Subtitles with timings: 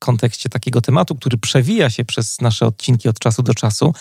[0.00, 3.94] kontekście takiego tematu, który przewija się przez nasze odcinki od czasu do czasu,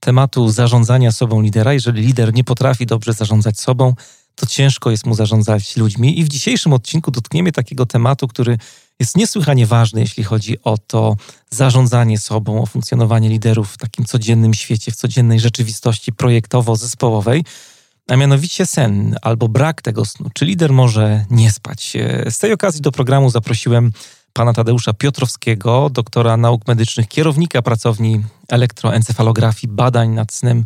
[0.00, 1.72] tematu zarządzania sobą lidera.
[1.72, 3.94] Jeżeli lider nie potrafi dobrze zarządzać sobą,
[4.34, 6.18] to ciężko jest mu zarządzać ludźmi.
[6.18, 8.58] I w dzisiejszym odcinku dotkniemy takiego tematu, który
[9.00, 11.16] jest niesłychanie ważny, jeśli chodzi o to
[11.50, 17.44] zarządzanie sobą, o funkcjonowanie liderów w takim codziennym świecie, w codziennej rzeczywistości projektowo-zespołowej,
[18.08, 20.30] a mianowicie sen albo brak tego snu.
[20.34, 21.92] Czy lider może nie spać?
[22.30, 23.92] Z tej okazji do programu zaprosiłem
[24.34, 30.64] pana Tadeusza Piotrowskiego, doktora nauk medycznych, kierownika pracowni elektroencefalografii badań nad snem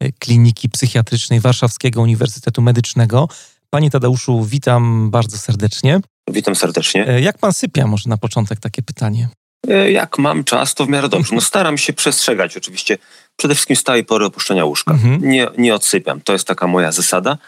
[0.00, 3.28] e, Kliniki Psychiatrycznej Warszawskiego Uniwersytetu Medycznego.
[3.70, 6.00] Panie Tadeuszu, witam bardzo serdecznie.
[6.30, 7.08] Witam serdecznie.
[7.08, 7.86] E, jak pan sypia?
[7.86, 9.28] Może na początek takie pytanie.
[9.68, 11.34] E, jak mam czas, to w miarę dobrze.
[11.34, 12.98] No staram się przestrzegać oczywiście
[13.36, 14.92] przede wszystkim stałej pory opuszczenia łóżka.
[14.92, 15.30] Mhm.
[15.30, 16.20] Nie, nie odsypiam.
[16.20, 17.38] To jest taka moja zasada.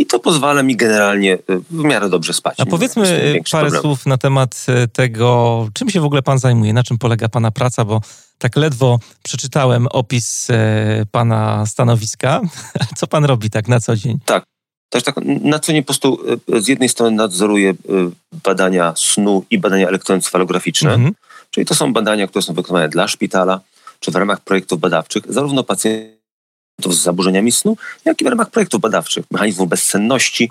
[0.00, 2.60] I to pozwala mi generalnie y, w miarę dobrze spać.
[2.60, 3.02] A powiedzmy
[3.52, 3.82] parę problem.
[3.82, 7.50] słów na temat y, tego, czym się w ogóle pan zajmuje, na czym polega pana
[7.50, 8.00] praca, bo
[8.38, 10.54] tak ledwo przeczytałem opis y,
[11.10, 12.40] pana stanowiska.
[12.98, 14.18] Co pan robi tak na co dzień?
[14.24, 14.44] Tak.
[14.88, 16.18] Też tak na co dzień po prostu
[16.60, 17.74] z jednej strony nadzoruję
[18.44, 21.14] badania snu i badania elektroencefalograficzne, mhm.
[21.50, 23.60] czyli to są badania, które są wykonywane dla szpitala,
[24.00, 26.19] czy w ramach projektów badawczych, zarówno pacjentów
[26.88, 30.50] z zaburzeniami snu, jak i w ramach projektów badawczych, mechanizmów bezsenności,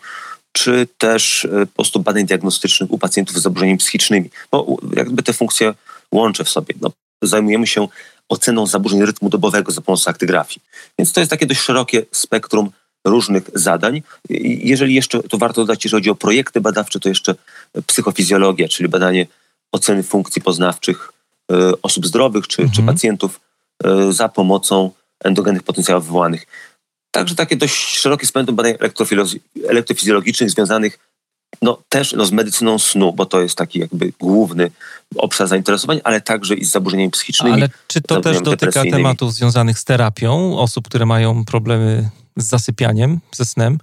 [0.52, 4.30] czy też e, po prostu badań diagnostycznych u pacjentów z zaburzeniami psychicznymi.
[4.52, 5.74] Bo jakby te funkcje
[6.12, 6.76] łączę w sobie.
[6.82, 7.88] No, zajmujemy się
[8.30, 10.62] oceną zaburzeń rytmu dobowego za pomocą aktygrafii.
[11.00, 12.72] Więc to jest takie dość szerokie spektrum
[13.06, 14.02] różnych zadań.
[14.64, 17.36] Jeżeli jeszcze, to warto dodać, jeżeli chodzi o projekty badawcze, to jeszcze
[17.86, 19.28] psychofizjologia, czyli badanie
[19.72, 21.14] oceny funkcji poznawczych
[21.52, 22.76] e, osób zdrowych czy, mhm.
[22.76, 23.40] czy pacjentów
[23.84, 24.92] e, za pomocą
[25.24, 26.46] endogennych potencjałów wywołanych.
[27.12, 28.74] Także takie dość szerokie spektrum badań
[29.70, 31.00] elektrofizjologicznych związanych
[31.62, 34.72] no, też no, z medycyną snu, bo to jest taki jakby główny
[35.16, 37.54] obszar zainteresowań, ale także i z zaburzeniami psychicznymi.
[37.54, 43.20] Ale czy to też dotyka tematów związanych z terapią osób, które mają problemy z zasypianiem,
[43.32, 43.78] ze snem?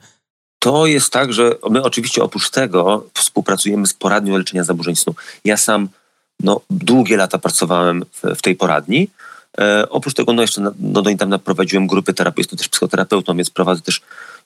[0.58, 5.14] To jest tak, że my oczywiście oprócz tego współpracujemy z poradnią leczenia zaburzeń snu.
[5.44, 5.88] Ja sam
[6.40, 9.08] no, długie lata pracowałem w, w tej poradni,
[9.60, 13.50] E, oprócz tego, no jeszcze no, do niedawna prowadziłem grupy terapii, jestem też psychoterapeutą, więc
[13.50, 14.00] prowadzę też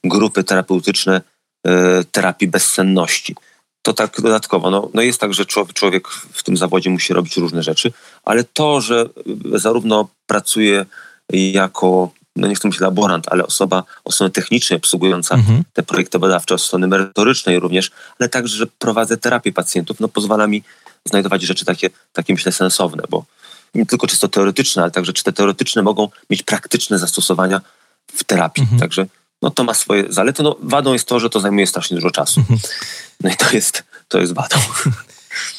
[0.05, 1.21] grupy terapeutyczne
[1.67, 3.37] e, terapii bezsenności.
[3.83, 4.71] To tak dodatkowo.
[4.71, 7.93] No, no jest tak, że człowiek, człowiek w tym zawodzie musi robić różne rzeczy,
[8.25, 9.09] ale to, że
[9.53, 10.87] zarówno pracuje
[11.33, 15.63] jako no nie chcę mówić laborant, ale osoba od strony technicznej obsługująca mhm.
[15.73, 20.47] te projekty badawcze, od strony merytorycznej również, ale także, że prowadzę terapię pacjentów, no pozwala
[20.47, 20.63] mi
[21.05, 23.25] znajdować rzeczy takie, takie myślę sensowne, bo
[23.75, 27.61] nie tylko czysto teoretyczne, ale także czy te teoretyczne mogą mieć praktyczne zastosowania
[28.15, 28.63] w terapii.
[28.63, 28.81] Mhm.
[28.81, 29.07] Także
[29.43, 30.43] no, to ma swoje zalety.
[30.43, 32.41] No, wadą jest to, że to zajmuje strasznie dużo czasu.
[32.41, 32.59] Mhm.
[33.21, 34.57] No i to jest, to jest wadą.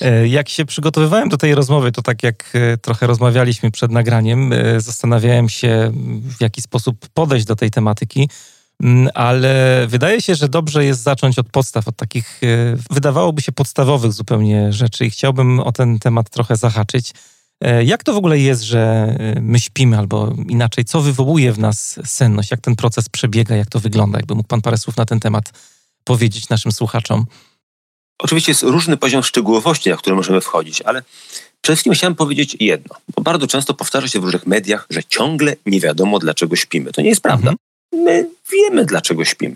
[0.01, 4.53] E, jak się przygotowywałem do tej rozmowy, to tak jak e, trochę rozmawialiśmy przed nagraniem,
[4.53, 5.91] e, zastanawiałem się,
[6.37, 8.29] w jaki sposób podejść do tej tematyki,
[8.83, 12.41] mm, ale wydaje się, że dobrze jest zacząć od podstaw, od takich,
[12.89, 17.13] wydawałoby się, podstawowych zupełnie rzeczy i chciałbym o ten temat trochę zahaczyć.
[17.61, 21.59] E, jak to w ogóle jest, że e, my śpimy, albo inaczej, co wywołuje w
[21.59, 22.51] nas senność?
[22.51, 24.19] Jak ten proces przebiega, jak to wygląda?
[24.19, 25.51] Jakby mógł Pan parę słów na ten temat
[26.03, 27.25] powiedzieć naszym słuchaczom?
[28.19, 31.01] Oczywiście jest różny poziom szczegółowości, na który możemy wchodzić, ale
[31.61, 35.55] przede wszystkim chciałem powiedzieć jedno, bo bardzo często powtarza się w różnych mediach, że ciągle
[35.65, 36.91] nie wiadomo, dlaczego śpimy.
[36.91, 37.49] To nie jest prawda.
[37.49, 37.57] Mhm.
[37.93, 39.55] My wiemy, dlaczego śpimy.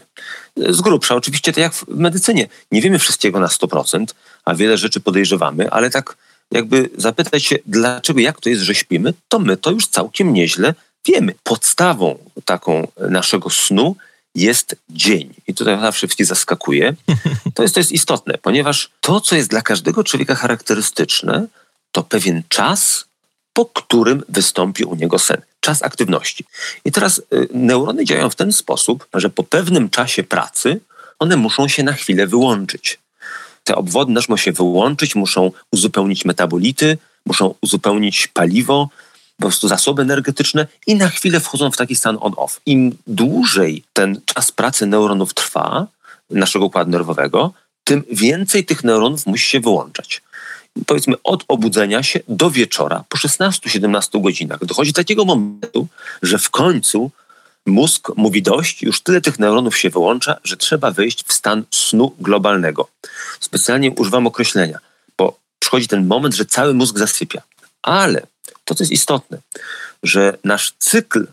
[0.57, 4.05] Z grubsza, oczywiście, tak jak w medycynie, nie wiemy wszystkiego na 100%,
[4.45, 6.17] a wiele rzeczy podejrzewamy, ale tak
[6.51, 10.73] jakby zapytać się, dlaczego, jak to jest, że śpimy, to my to już całkiem nieźle
[11.07, 11.33] wiemy.
[11.43, 13.95] Podstawą taką naszego snu
[14.35, 15.33] jest dzień.
[15.47, 16.95] I tutaj zawsze wszystkich zaskakuje.
[17.53, 21.47] To jest, to jest istotne, ponieważ to, co jest dla każdego człowieka charakterystyczne,
[21.91, 23.05] to pewien czas,
[23.53, 25.41] po którym wystąpi u niego sen.
[25.59, 26.45] Czas aktywności.
[26.85, 30.79] I teraz y, neurony działają w ten sposób, że po pewnym czasie pracy
[31.19, 32.99] one muszą się na chwilę wyłączyć
[33.65, 38.89] te obwody muszą się wyłączyć, muszą uzupełnić metabolity, muszą uzupełnić paliwo,
[39.37, 42.61] po prostu zasoby energetyczne i na chwilę wchodzą w taki stan on-off.
[42.65, 45.87] Im dłużej ten czas pracy neuronów trwa,
[46.29, 47.53] naszego układu nerwowego,
[47.83, 50.21] tym więcej tych neuronów musi się wyłączać.
[50.85, 55.87] powiedzmy od obudzenia się do wieczora, po 16-17 godzinach, dochodzi do takiego momentu,
[56.21, 57.11] że w końcu
[57.65, 62.15] mózg mówi dość, już tyle tych neuronów się wyłącza, że trzeba wejść w stan snu
[62.19, 62.87] globalnego.
[63.39, 64.79] Specjalnie używam określenia,
[65.17, 67.41] bo przychodzi ten moment, że cały mózg zasypia.
[67.81, 68.21] Ale
[68.65, 69.37] to, co jest istotne,
[70.03, 71.27] że nasz cykl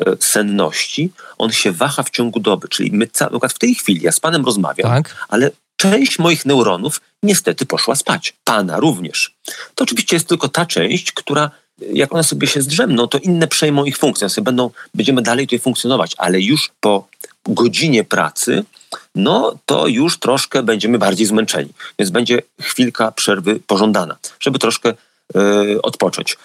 [0.00, 2.68] e, senności, on się waha w ciągu doby.
[2.68, 5.26] Czyli my, na przykład w tej chwili, ja z panem rozmawiam, tak.
[5.28, 8.34] ale część moich neuronów niestety poszła spać.
[8.44, 9.34] Pana również.
[9.74, 11.50] To oczywiście jest tylko ta część, która
[11.80, 14.28] jak one sobie się zdrzemną, to inne przejmą ich funkcję.
[14.28, 17.08] Sobie będą, będziemy dalej tutaj funkcjonować, ale już po
[17.48, 18.64] godzinie pracy,
[19.14, 21.70] no to już troszkę będziemy bardziej zmęczeni.
[21.98, 24.94] Więc będzie chwilka przerwy pożądana, żeby troszkę
[25.34, 26.36] yy, odpocząć.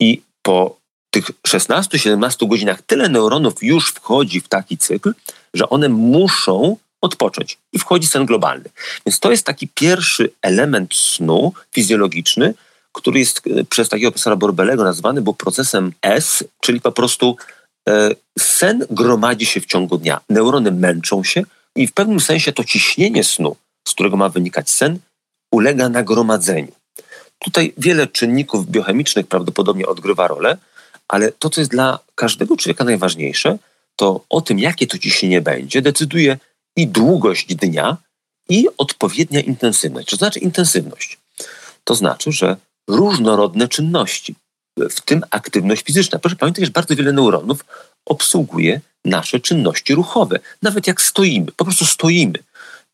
[0.00, 0.76] I po
[1.10, 5.14] tych 16-17 godzinach tyle neuronów już wchodzi w taki cykl,
[5.54, 8.70] że one muszą odpocząć i wchodzi sen globalny.
[9.06, 12.54] Więc to jest taki pierwszy element snu fizjologiczny,
[12.96, 17.36] który jest e, przez takiego profesora Borbelego nazwany był procesem S, czyli po prostu
[17.88, 20.20] e, sen gromadzi się w ciągu dnia.
[20.30, 21.42] Neurony męczą się
[21.76, 23.56] i w pewnym sensie to ciśnienie snu,
[23.88, 24.98] z którego ma wynikać sen,
[25.52, 26.72] ulega nagromadzeniu.
[27.38, 30.56] Tutaj wiele czynników biochemicznych prawdopodobnie odgrywa rolę,
[31.08, 33.58] ale to, co jest dla każdego człowieka najważniejsze,
[33.96, 36.38] to o tym, jakie to ciśnienie będzie, decyduje
[36.76, 37.96] i długość dnia,
[38.48, 40.08] i odpowiednia intensywność.
[40.10, 41.18] Co znaczy intensywność?
[41.84, 42.56] To znaczy, że
[42.88, 44.34] różnorodne czynności,
[44.90, 46.18] w tym aktywność fizyczna.
[46.18, 47.64] Proszę pamiętać, że bardzo wiele neuronów
[48.06, 50.38] obsługuje nasze czynności ruchowe.
[50.62, 52.38] Nawet jak stoimy, po prostu stoimy,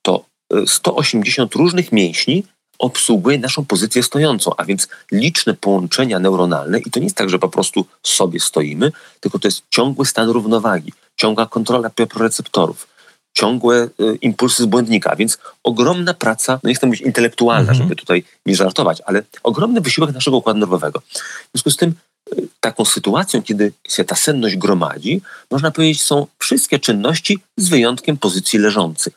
[0.02, 0.24] to
[0.66, 2.44] 180 e, różnych mięśni
[2.78, 7.38] obsługuje naszą pozycję stojącą, a więc liczne połączenia neuronalne i to nie jest tak, że
[7.38, 12.88] po prostu sobie stoimy, tylko to jest ciągły stan równowagi, ciągła kontrola receptorów,
[13.32, 17.78] ciągłe y, impulsy z błędnika, więc ogromna praca, no nie chcę być intelektualna, mhm.
[17.78, 21.00] żeby tutaj nie żartować, ale ogromny wysiłek naszego układu nerwowego.
[21.00, 21.94] W związku z tym
[22.38, 25.20] y, taką sytuacją, kiedy się ta senność gromadzi,
[25.50, 29.12] można powiedzieć, są wszystkie czynności z wyjątkiem pozycji leżących.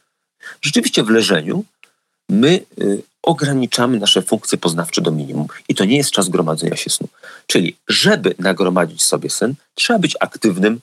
[0.61, 1.63] Rzeczywiście w leżeniu
[2.29, 6.89] my y, ograniczamy nasze funkcje poznawcze do minimum i to nie jest czas gromadzenia się
[6.89, 7.07] snu.
[7.47, 10.81] Czyli, żeby nagromadzić sobie sen, trzeba być aktywnym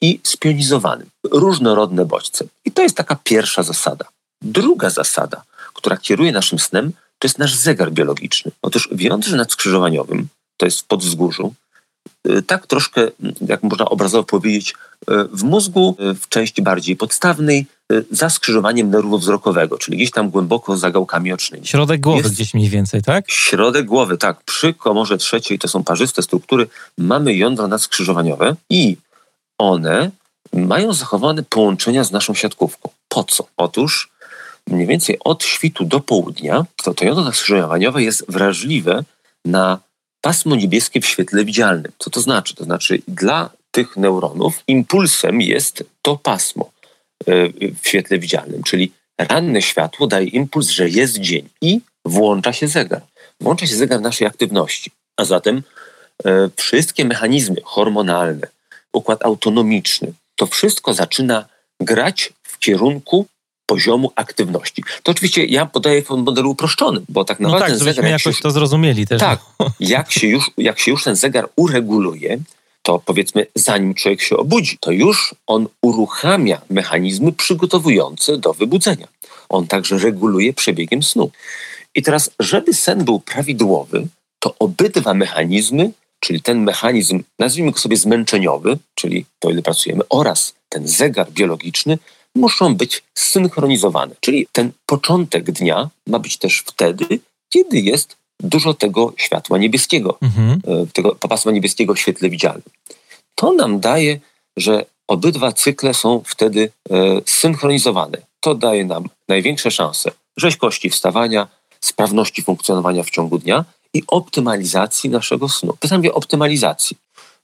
[0.00, 1.08] i spionizowanym.
[1.30, 2.44] Różnorodne bodźce.
[2.74, 4.04] To jest taka pierwsza zasada.
[4.42, 5.42] Druga zasada,
[5.74, 8.52] która kieruje naszym snem, to jest nasz zegar biologiczny.
[8.62, 11.54] Otóż w jądrze nadskrzyżowaniowym, to jest w podzwgórzu,
[12.28, 13.08] y, tak troszkę,
[13.48, 17.66] jak można obrazowo powiedzieć, y, w mózgu, y, w części bardziej podstawnej,
[18.10, 21.66] za skrzyżowaniem nerwu wzrokowego, czyli gdzieś tam głęboko za gałkami ocznymi.
[21.66, 23.30] Środek głowy jest gdzieś mniej więcej, tak?
[23.30, 24.42] Środek głowy, tak.
[24.44, 26.66] Przy komorze trzeciej to są parzyste struktury.
[26.98, 28.96] Mamy jądra nadskrzyżowaniowe i
[29.58, 30.10] one
[30.54, 32.90] mają zachowane połączenia z naszą siatkówką.
[33.08, 33.46] Po co?
[33.56, 34.10] Otóż
[34.66, 39.04] mniej więcej od świtu do południa to, to jądro skrzyżowaniowe jest wrażliwe
[39.44, 39.78] na
[40.20, 41.92] pasmo niebieskie w świetle widzialnym.
[41.98, 42.54] Co to znaczy?
[42.54, 46.70] To znaczy dla tych neuronów impulsem jest to pasmo
[47.26, 47.48] e,
[47.82, 53.00] w świetle widzialnym, czyli ranne światło daje impuls, że jest dzień i włącza się zegar.
[53.40, 54.90] Włącza się zegar naszej aktywności.
[55.16, 55.62] A zatem
[56.24, 58.46] e, wszystkie mechanizmy hormonalne,
[58.92, 60.12] układ autonomiczny.
[60.36, 61.44] To wszystko zaczyna
[61.80, 63.26] grać w kierunku
[63.66, 64.84] poziomu aktywności.
[65.02, 68.10] To oczywiście ja podaję w modelu uproszczonym, bo tak naprawdę no tak, ten zegar...
[68.10, 69.20] jakoś już, to zrozumieli też.
[69.20, 69.40] Tak,
[69.80, 72.38] jak się, już, jak się już ten zegar ureguluje,
[72.82, 79.08] to powiedzmy zanim człowiek się obudzi, to już on uruchamia mechanizmy przygotowujące do wybudzenia.
[79.48, 81.30] On także reguluje przebiegiem snu.
[81.94, 84.06] I teraz, żeby sen był prawidłowy,
[84.38, 85.90] to obydwa mechanizmy
[86.24, 91.98] czyli ten mechanizm, nazwijmy go sobie zmęczeniowy, czyli to, ile pracujemy, oraz ten zegar biologiczny
[92.34, 94.14] muszą być zsynchronizowane.
[94.20, 100.60] Czyli ten początek dnia ma być też wtedy, kiedy jest dużo tego światła niebieskiego, mhm.
[100.66, 102.68] E, tego pasma niebieskiego w świetle widzialnym.
[103.34, 104.20] To nam daje,
[104.56, 106.94] że obydwa cykle są wtedy e,
[107.26, 108.18] zsynchronizowane.
[108.40, 111.48] To daje nam największe szanse rzeźkości wstawania,
[111.80, 113.64] sprawności funkcjonowania w ciągu dnia
[113.94, 115.76] i optymalizacji naszego snu.
[115.80, 116.96] To mówię optymalizacji,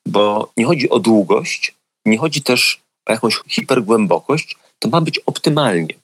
[0.07, 1.75] bo nie chodzi o długość,
[2.07, 5.95] nie chodzi też o jakąś hipergłębokość, to ma być optymalnie.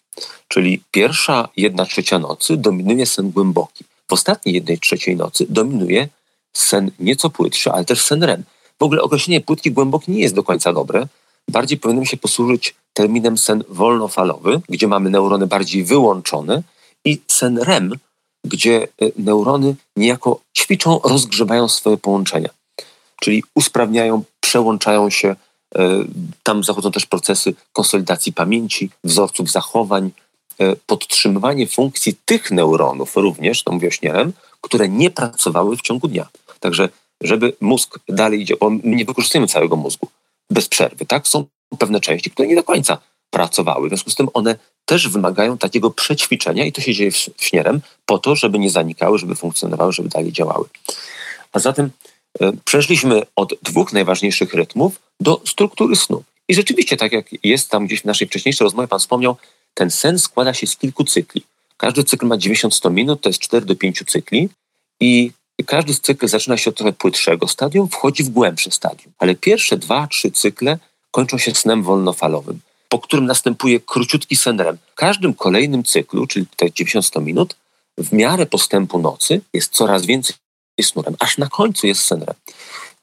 [0.48, 3.84] Czyli pierwsza jedna trzecia nocy dominuje sen głęboki.
[4.08, 6.08] W ostatniej jednej trzeciej nocy dominuje
[6.52, 8.42] sen nieco płytszy, ale też sen REM.
[8.78, 11.06] W ogóle określenie płytki głęboki nie jest do końca dobre.
[11.50, 16.62] Bardziej powinienem się posłużyć terminem sen wolnofalowy, gdzie mamy neurony bardziej wyłączone
[17.04, 17.92] i sen REM,
[18.46, 22.48] gdzie e, neurony niejako ćwiczą, rozgrzebają swoje połączenia,
[23.20, 25.36] czyli usprawniają, przełączają się.
[25.74, 26.04] E,
[26.42, 30.10] tam zachodzą też procesy konsolidacji pamięci, wzorców zachowań,
[30.58, 33.90] e, podtrzymywanie funkcji tych neuronów również, to mówię
[34.60, 36.28] które nie pracowały w ciągu dnia.
[36.60, 36.88] Także,
[37.20, 38.46] żeby mózg dalej
[38.82, 40.08] my nie wykorzystujemy całego mózgu
[40.50, 41.28] bez przerwy, tak?
[41.28, 41.44] Są
[41.78, 42.98] pewne części, które nie do końca
[43.30, 43.88] pracowały.
[43.88, 48.18] W związku z tym one też wymagają takiego przećwiczenia i to się dzieje śnierem po
[48.18, 50.68] to, żeby nie zanikały, żeby funkcjonowały, żeby dalej działały.
[51.52, 51.90] A zatem
[52.40, 56.22] e, przeszliśmy od dwóch najważniejszych rytmów do struktury snu.
[56.48, 59.36] I rzeczywiście, tak jak jest tam gdzieś w naszej wcześniejszej rozmowie, Pan wspomniał,
[59.74, 61.42] ten sen składa się z kilku cykli.
[61.76, 64.48] Każdy cykl ma 90-100 minut, to jest 4 do 5 cykli
[65.00, 65.30] i
[65.66, 69.12] każdy z cykli zaczyna się od trochę płytszego stadium, wchodzi w głębsze stadium.
[69.18, 70.78] Ale pierwsze dwa, trzy cykle
[71.10, 74.78] kończą się snem wolnofalowym, po którym następuje króciutki sen REM.
[74.92, 77.56] W każdym kolejnym cyklu, czyli te 90-100 minut,
[77.98, 80.36] w miarę postępu nocy jest coraz więcej
[80.80, 82.36] snu REM, aż na końcu jest sen REM.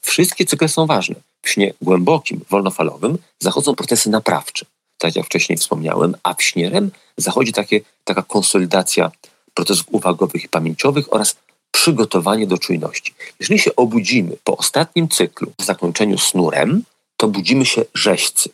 [0.02, 1.16] Wszystkie cykle są ważne.
[1.42, 4.66] W śnie głębokim, wolnofalowym zachodzą procesy naprawcze,
[4.98, 9.12] tak jak wcześniej wspomniałem, a w śnie REM zachodzi takie, taka konsolidacja
[9.54, 11.36] procesów uwagowych i pamięciowych oraz
[11.72, 13.14] przygotowanie do czujności.
[13.40, 16.84] Jeżeli się obudzimy po ostatnim cyklu, w zakończeniu snu REM,
[17.18, 18.50] to budzimy się rzeźcy.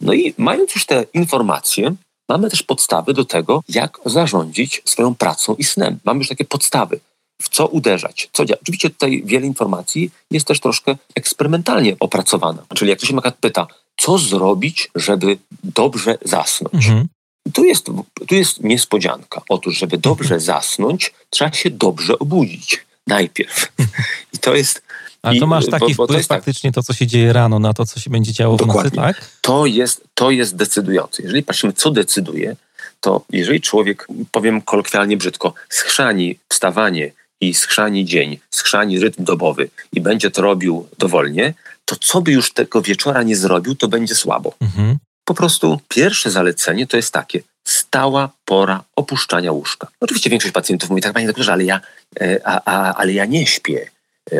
[0.00, 1.94] No i mając już te informacje,
[2.28, 5.98] mamy też podstawy do tego, jak zarządzić swoją pracą i snem.
[6.04, 7.00] Mamy już takie podstawy,
[7.42, 8.62] w co uderzać, co działać.
[8.62, 12.62] Oczywiście tutaj wiele informacji jest też troszkę eksperymentalnie opracowana.
[12.74, 13.66] Czyli jak ktoś się pyta,
[13.96, 16.74] co zrobić, żeby dobrze zasnąć?
[16.74, 17.08] Mhm.
[17.52, 17.86] Tu jest,
[18.28, 19.42] tu jest niespodzianka.
[19.48, 20.40] Otóż, żeby dobrze mhm.
[20.40, 23.72] zasnąć, trzeba się dobrze obudzić najpierw.
[24.34, 24.82] I to jest.
[25.22, 27.32] A to masz taki bo, bo wpływ to tak- faktycznie tak, to, co się dzieje
[27.32, 28.90] rano, na to, co się będzie działo Dokładnie.
[28.90, 29.30] w nocy, tak?
[29.40, 31.22] To jest, to jest decydujące.
[31.22, 32.56] Jeżeli patrzymy, co decyduje,
[33.00, 40.00] to jeżeli człowiek, powiem kolokwialnie brzydko, schrzani wstawanie i schrzani dzień, schrzani rytm dobowy i
[40.00, 44.54] będzie to robił dowolnie, to co by już tego wieczora nie zrobił, to będzie słabo.
[44.60, 44.98] Mhm.
[45.24, 49.88] Po prostu pierwsze zalecenie to jest takie, stała pora opuszczania łóżka.
[50.00, 51.80] Oczywiście większość pacjentów mówi tak, panie doktorze, ale ja,
[52.20, 53.90] e, a, a, ale ja nie śpię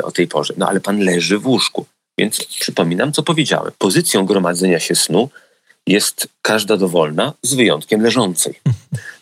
[0.02, 0.54] o tej porze.
[0.56, 1.87] No ale pan leży w łóżku.
[2.18, 3.73] Więc przypominam, co powiedziałem.
[3.78, 5.28] Pozycją gromadzenia się snu
[5.87, 8.61] jest każda dowolna, z wyjątkiem leżącej.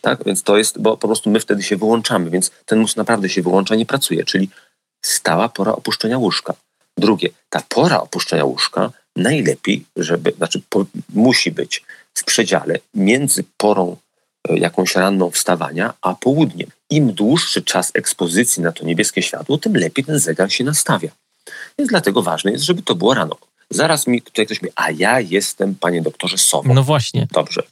[0.00, 0.24] Tak?
[0.26, 3.42] Więc to jest, bo po prostu my wtedy się wyłączamy, więc ten mózg naprawdę się
[3.42, 4.50] wyłącza, nie pracuje, czyli
[5.04, 6.54] stała pora opuszczenia łóżka.
[6.98, 11.84] Drugie, ta pora opuszczenia łóżka najlepiej, żeby, znaczy po, musi być
[12.14, 13.96] w przedziale między porą e,
[14.54, 16.70] jakąś ranną wstawania, a południem.
[16.90, 21.10] Im dłuższy czas ekspozycji na to niebieskie światło, tym lepiej ten zegar się nastawia.
[21.78, 23.36] Więc dlatego ważne jest, żeby to było rano.
[23.70, 26.74] Zaraz mi tutaj ktoś mówi, a ja jestem, panie doktorze, sową.
[26.74, 27.26] No właśnie.
[27.32, 27.62] Dobrze,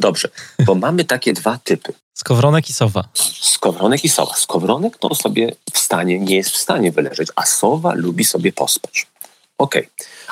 [0.00, 0.28] dobrze,
[0.66, 1.92] bo mamy takie dwa typy.
[2.14, 3.08] Skowronek i sowa.
[3.40, 4.34] Skowronek i sowa.
[4.34, 9.06] Skowronek to sobie w stanie, nie jest w stanie wyleżeć, a sowa lubi sobie pospać.
[9.62, 9.86] Okay.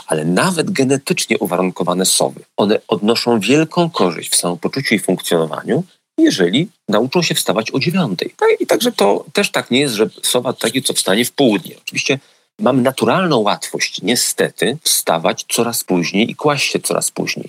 [0.07, 5.85] ale nawet genetycznie uwarunkowane sowy, one odnoszą wielką korzyść w samopoczuciu i funkcjonowaniu,
[6.19, 8.35] jeżeli nauczą się wstawać o dziewiątej.
[8.37, 11.75] Tak, I także to też tak nie jest, że sowa taki, co wstanie w południe.
[11.79, 12.19] Oczywiście
[12.59, 17.49] mamy naturalną łatwość, niestety, wstawać coraz później i kłaść się coraz później.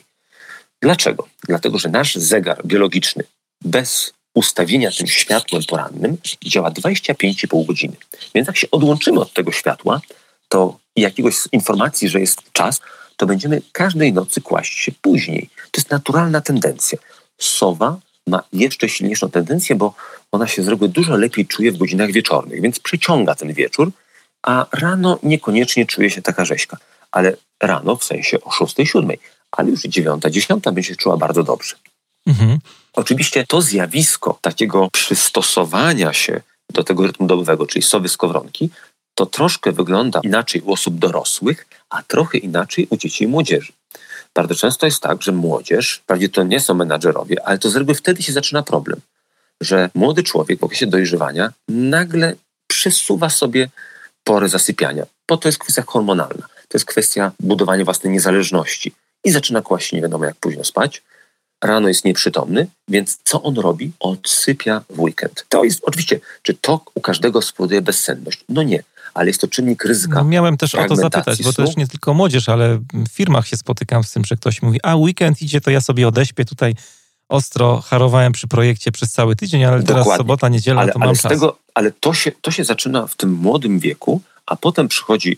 [0.82, 1.28] Dlaczego?
[1.48, 3.24] Dlatego, że nasz zegar biologiczny
[3.62, 7.96] bez ustawienia tym światłem porannym działa 25,5 godziny.
[8.36, 10.02] Więc jak się odłączymy od tego światła,
[10.48, 12.82] to jakiegoś informacji, że jest czas,
[13.18, 15.50] to będziemy każdej nocy kłaść się później.
[15.72, 16.98] To jest naturalna tendencja.
[17.42, 19.94] Sowa ma jeszcze silniejszą tendencję, bo
[20.32, 23.92] ona się z reguły dużo lepiej czuje w godzinach wieczornych, więc przyciąga ten wieczór,
[24.44, 26.78] a rano niekoniecznie czuje się taka rzeźka.
[27.12, 29.12] Ale rano w sensie o 6, 7,
[29.52, 31.76] ale już 9, 10 będzie się czuła bardzo dobrze.
[32.28, 32.60] Mhm.
[32.94, 36.42] Oczywiście to zjawisko takiego przystosowania się
[36.74, 38.70] do tego rytmu dobowego, czyli sowy skowronki,
[39.22, 43.74] to troszkę wygląda inaczej u osób dorosłych, a trochę inaczej u dzieci i młodzieży.
[44.34, 47.96] Bardzo często jest tak, że młodzież, wprawdzie to nie są menadżerowie, ale to z reguły
[47.96, 49.00] wtedy się zaczyna problem,
[49.62, 52.36] że młody człowiek w okresie dojrzewania nagle
[52.68, 53.70] przesuwa sobie
[54.24, 59.62] porę zasypiania, bo to jest kwestia hormonalna, to jest kwestia budowania własnej niezależności i zaczyna
[59.62, 61.02] kłaść nie wiadomo jak późno spać,
[61.64, 63.92] rano jest nieprzytomny, więc co on robi?
[64.00, 65.46] Odsypia w weekend.
[65.50, 68.44] To jest oczywiście, czy to u każdego spowoduje bezsenność?
[68.50, 70.24] No nie, ale jest to czynnik ryzyka.
[70.24, 73.58] Miałem też o to zapytać, bo to już nie tylko młodzież, ale w firmach się
[73.58, 76.76] spotykam z tym, że ktoś mówi, a weekend idzie, to ja sobie odeśpię tutaj
[77.30, 80.04] ostro harowałem przy projekcie przez cały tydzień, ale Dokładnie.
[80.04, 81.32] teraz sobota, niedziela, ale, to mam ale czas.
[81.32, 85.38] Tego, ale to się, to się zaczyna w tym młodym wieku, a potem przychodzi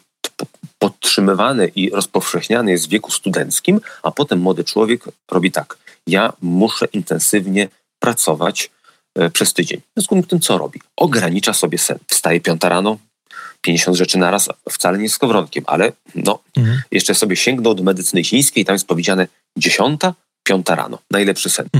[0.79, 5.77] podtrzymywany i rozpowszechniany jest w wieku studenckim, a potem młody człowiek robi tak.
[6.07, 8.71] Ja muszę intensywnie pracować
[9.15, 9.79] e, przez tydzień.
[9.79, 10.79] W związku z tym co robi?
[10.97, 11.99] Ogranicza sobie sen.
[12.07, 12.97] Wstaje piąta rano,
[13.63, 16.81] 50 rzeczy naraz, wcale nie z skowronkiem, ale no, mhm.
[16.91, 19.27] jeszcze sobie sięgnął do medycyny chińskiej tam jest powiedziane
[19.57, 20.99] dziesiąta, piąta rano.
[21.11, 21.67] Najlepszy sen.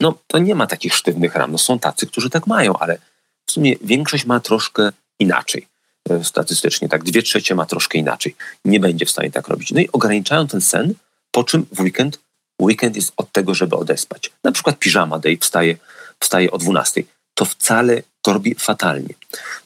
[0.00, 1.52] No, to nie ma takich sztywnych ram.
[1.52, 2.98] No, są tacy, którzy tak mają, ale
[3.46, 5.66] W sumie większość ma troszkę inaczej
[6.10, 8.36] e, statystycznie, tak dwie trzecie ma troszkę inaczej.
[8.64, 9.70] Nie będzie w stanie tak robić.
[9.70, 10.94] No i ograniczają ten sen,
[11.30, 12.18] po czym w weekend,
[12.62, 14.32] weekend jest od tego, żeby odespać.
[14.44, 15.76] Na przykład piżama day wstaje,
[16.20, 17.02] wstaje o 12.
[17.34, 19.14] To wcale to robi fatalnie.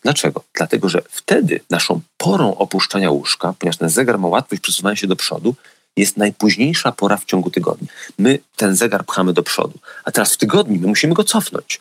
[0.02, 0.44] Dlaczego?
[0.54, 5.16] Dlatego, że wtedy naszą porą opuszczania łóżka, ponieważ ten zegar ma łatwość przesuwania się do
[5.16, 5.54] przodu,
[5.96, 7.88] jest najpóźniejsza pora w ciągu tygodnia.
[8.18, 11.80] My ten zegar pchamy do przodu, a teraz w tygodniu my musimy go cofnąć.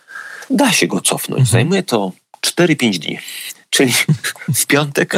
[0.50, 1.40] Da się go cofnąć.
[1.40, 1.52] Mhm.
[1.52, 2.12] Zajmuje to
[2.42, 3.20] 4-5 dni.
[3.70, 3.94] Czyli
[4.62, 5.16] w piątek,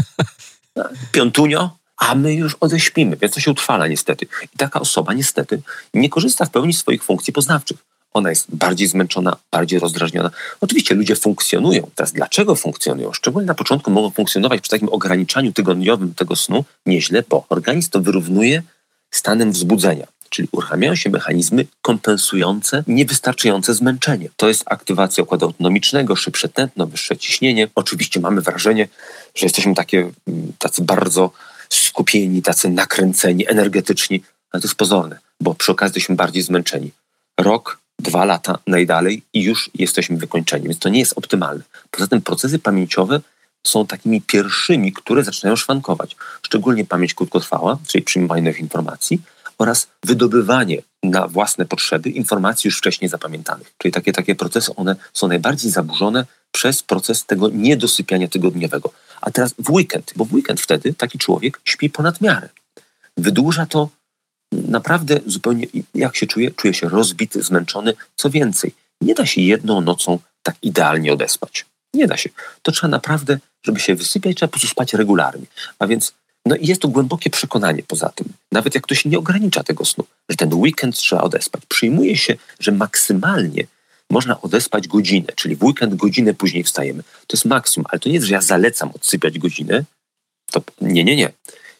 [1.11, 4.27] piątunio, a my już odeśpimy, więc to się utrwala niestety.
[4.53, 5.61] I taka osoba niestety
[5.93, 7.77] nie korzysta w pełni swoich funkcji poznawczych.
[8.15, 10.31] Ona jest bardziej zmęczona, bardziej rozdrażniona.
[10.61, 11.89] Oczywiście ludzie funkcjonują.
[11.95, 13.13] Teraz dlaczego funkcjonują?
[13.13, 18.01] Szczególnie na początku mogą funkcjonować przy takim ograniczaniu tygodniowym tego snu nieźle, bo organizm to
[18.01, 18.63] wyrównuje
[19.11, 20.07] stanem wzbudzenia.
[20.29, 24.29] Czyli uruchamiają się mechanizmy kompensujące niewystarczające zmęczenie.
[24.37, 27.67] To jest aktywacja układu autonomicznego, szybsze tętno, wyższe ciśnienie.
[27.75, 28.87] Oczywiście mamy wrażenie,
[29.35, 31.31] że jesteśmy takie, mm, tacy bardzo
[31.69, 36.91] skupieni, tacy nakręceni, energetyczni, ale to jest pozorne, bo przy okazji jesteśmy bardziej zmęczeni.
[37.39, 41.63] Rok, dwa lata najdalej i już jesteśmy wykończeni, więc to nie jest optymalne.
[41.91, 43.21] Poza tym procesy pamięciowe
[43.63, 46.15] są takimi pierwszymi, które zaczynają szwankować.
[46.41, 49.21] Szczególnie pamięć krótkotrwała, czyli przyjmowanie nowych informacji
[49.57, 53.73] oraz wydobywanie na własne potrzeby informacji już wcześniej zapamiętanych.
[53.77, 58.91] Czyli takie, takie procesy, one są najbardziej zaburzone przez proces tego niedosypiania tygodniowego.
[59.21, 62.49] A teraz w weekend, bo w weekend wtedy taki człowiek śpi ponad miarę.
[63.17, 63.89] Wydłuża to
[64.67, 66.51] naprawdę zupełnie, jak się czuje?
[66.51, 67.93] Czuje się rozbity, zmęczony.
[68.15, 68.71] Co więcej,
[69.01, 71.65] nie da się jedną nocą tak idealnie odespać.
[71.93, 72.29] Nie da się.
[72.61, 75.45] To trzeba naprawdę, żeby się wysypiać, trzeba po prostu spać regularnie.
[75.79, 76.13] A więc
[76.45, 80.37] no jest to głębokie przekonanie poza tym, nawet jak ktoś nie ogranicza tego snu, że
[80.37, 81.61] ten weekend trzeba odespać.
[81.67, 83.67] Przyjmuje się, że maksymalnie
[84.09, 87.03] można odespać godzinę, czyli w weekend godzinę później wstajemy.
[87.03, 89.83] To jest maksimum, ale to nie jest, że ja zalecam odsypiać godzinę.
[90.51, 91.31] To nie, nie, nie.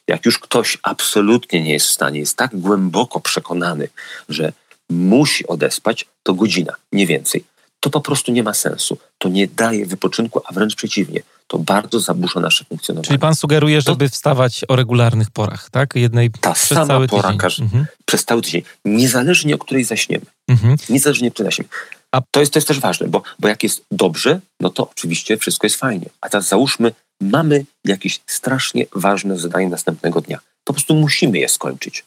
[0.08, 3.88] Jak już ktoś absolutnie nie jest w stanie, jest tak głęboko przekonany,
[4.30, 4.54] że
[4.90, 7.44] musi odespać, to godzina, nie więcej.
[7.80, 8.98] To po prostu nie ma sensu.
[9.18, 11.22] To nie daje wypoczynku, a wręcz przeciwnie.
[11.48, 13.08] To bardzo zaburza nasze funkcjonowanie.
[13.08, 15.96] Czyli pan sugeruje, żeby wstawać o regularnych porach, tak?
[15.96, 17.86] Jednej Ta przez sama cały pora każdy, mhm.
[18.06, 18.62] przez cały tydzień.
[18.86, 20.26] Niezależnie o której zaśniemy.
[20.48, 20.76] Mhm.
[20.90, 21.70] Niezależnie o której zaśniemy.
[22.12, 25.38] A to jest, to jest też ważne, bo, bo jak jest dobrze, no to oczywiście
[25.38, 26.10] wszystko jest fajnie.
[26.22, 30.40] A teraz załóżmy, mamy jakieś strasznie ważne zadanie następnego dnia.
[30.64, 32.06] Po prostu musimy je skończyć.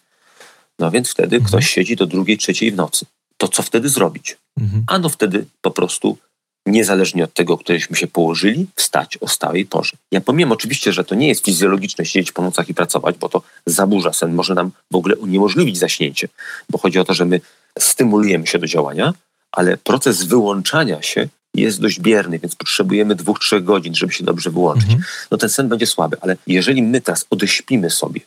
[0.78, 1.48] No więc wtedy mhm.
[1.48, 3.06] ktoś siedzi do drugiej, trzeciej w nocy.
[3.36, 4.36] To co wtedy zrobić?
[4.60, 4.84] Mhm.
[4.86, 6.18] Ano wtedy po prostu,
[6.66, 9.96] niezależnie od tego, któreśmy się położyli, wstać o stałej porze.
[10.12, 13.42] Ja pomiem oczywiście, że to nie jest fizjologiczne siedzieć po nocach i pracować, bo to
[13.66, 16.28] zaburza sen, może nam w ogóle uniemożliwić zaśnięcie,
[16.70, 17.40] bo chodzi o to, że my
[17.78, 19.14] stymulujemy się do działania,
[19.52, 21.28] ale proces wyłączania się
[21.60, 24.84] jest dość bierny, więc potrzebujemy dwóch, trzech godzin, żeby się dobrze wyłączyć.
[24.84, 25.02] Mhm.
[25.30, 28.20] No ten sen będzie słaby, ale jeżeli my teraz odeśpimy sobie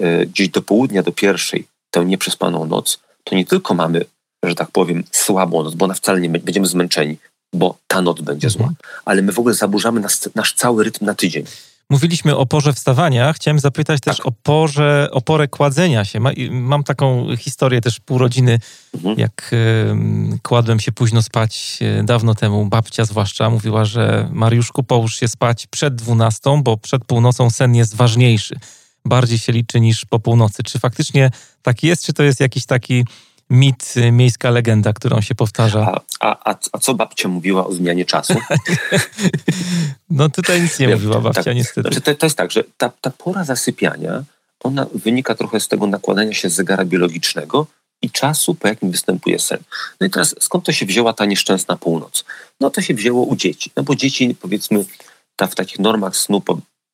[0.00, 4.04] e, gdzieś do południa, do pierwszej tę nieprzespaną noc, to nie tylko mamy,
[4.42, 7.16] że tak powiem, słabą noc, bo ona wcale nie będziemy zmęczeni,
[7.52, 8.76] bo ta noc będzie zła, mhm.
[9.04, 11.44] ale my w ogóle zaburzamy nas, nasz cały rytm na tydzień.
[11.90, 13.32] Mówiliśmy o porze wstawania.
[13.32, 14.26] Chciałem zapytać też tak.
[14.26, 16.20] o, porze, o porę kładzenia się.
[16.50, 18.58] Mam taką historię też pół rodziny,
[18.94, 19.18] mhm.
[19.18, 19.54] jak
[20.42, 22.66] kładłem się późno spać e, dawno temu.
[22.66, 27.94] Babcia zwłaszcza mówiła, że Mariuszku połóż się spać przed dwunastą, bo przed północą sen jest
[27.94, 28.56] ważniejszy.
[29.04, 30.62] Bardziej się liczy niż po północy.
[30.62, 31.30] Czy faktycznie
[31.62, 33.04] tak jest, czy to jest jakiś taki
[33.50, 36.00] mit, y, miejska legenda, którą się powtarza.
[36.20, 38.34] A, a, a co babcia mówiła o zmianie czasu?
[40.10, 41.80] no tutaj nic nie mówiła babcia, tak, niestety.
[41.80, 44.24] Znaczy, to, to jest tak, że ta, ta pora zasypiania,
[44.60, 47.66] ona wynika trochę z tego nakładania się zegara biologicznego
[48.02, 49.58] i czasu, po jakim występuje sen.
[50.00, 52.24] No i teraz skąd to się wzięła ta nieszczęsna północ?
[52.60, 53.70] No to się wzięło u dzieci.
[53.76, 54.84] No bo dzieci, powiedzmy,
[55.36, 56.40] ta, w takich normach snu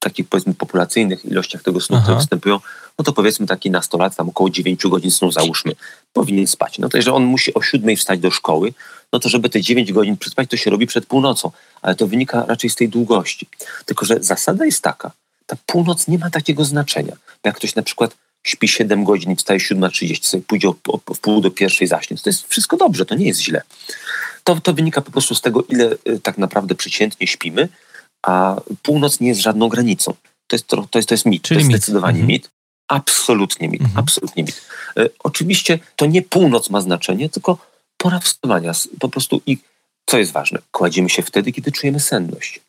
[0.03, 2.05] takich powiedzmy populacyjnych ilościach tego snu, Aha.
[2.05, 2.61] które występują,
[2.99, 5.73] no to powiedzmy taki nastolat, tam około 9 godzin snu załóżmy,
[6.13, 6.79] powinien spać.
[6.79, 8.75] No to jeżeli on musi o 7 wstać do szkoły,
[9.13, 11.51] no to żeby te 9 godzin przespać, to się robi przed północą,
[11.83, 13.49] ale to wynika raczej z tej długości.
[13.85, 15.11] Tylko, że zasada jest taka,
[15.47, 17.17] ta północ nie ma takiego znaczenia.
[17.45, 21.21] Jak ktoś na przykład śpi 7 godzin i wstaje 7.30, sobie pójdzie o, o, w
[21.21, 23.63] pół do pierwszej zaśnie, to jest wszystko dobrze, to nie jest źle.
[24.45, 27.69] To, to wynika po prostu z tego, ile y, tak naprawdę przeciętnie śpimy,
[28.23, 30.15] a północ nie jest żadną granicą.
[30.47, 31.77] To jest, to, to jest, to jest mit, Czyli to jest mit.
[31.77, 32.29] zdecydowanie mhm.
[32.29, 32.51] mit.
[32.89, 33.99] Absolutnie mit, mhm.
[33.99, 34.63] absolutnie mit.
[34.97, 37.59] E, oczywiście to nie północ ma znaczenie, tylko
[37.97, 38.73] pora wstawania.
[39.01, 39.59] Po prostu i
[40.07, 42.61] co jest ważne, kładziemy się wtedy, kiedy czujemy senność.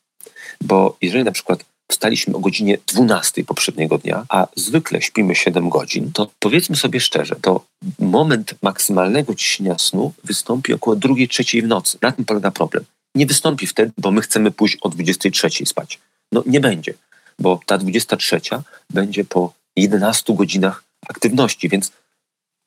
[0.61, 6.11] Bo jeżeli na przykład wstaliśmy o godzinie 12 poprzedniego dnia, a zwykle śpimy 7 godzin,
[6.11, 7.65] to powiedzmy sobie szczerze, to
[7.99, 11.97] moment maksymalnego ciśnienia snu wystąpi około drugiej, trzeciej w nocy.
[12.01, 12.85] Na tym polega problem
[13.15, 15.99] nie wystąpi wtedy, bo my chcemy pójść o 23 spać.
[16.31, 16.93] No nie będzie,
[17.39, 18.41] bo ta 23
[18.89, 21.91] będzie po 11 godzinach aktywności, więc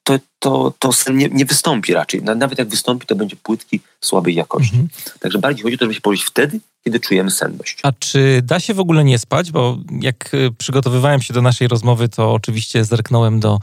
[0.06, 2.22] to, to, to sen nie, nie wystąpi raczej.
[2.22, 4.76] Nawet jak wystąpi, to będzie płytki słabej jakości.
[4.76, 4.88] Mhm.
[5.20, 7.78] Także bardziej chodzi o to, żeby się położyć wtedy, kiedy czujemy senność.
[7.82, 9.52] A czy da się w ogóle nie spać?
[9.52, 13.58] Bo jak y, przygotowywałem się do naszej rozmowy, to oczywiście zerknąłem do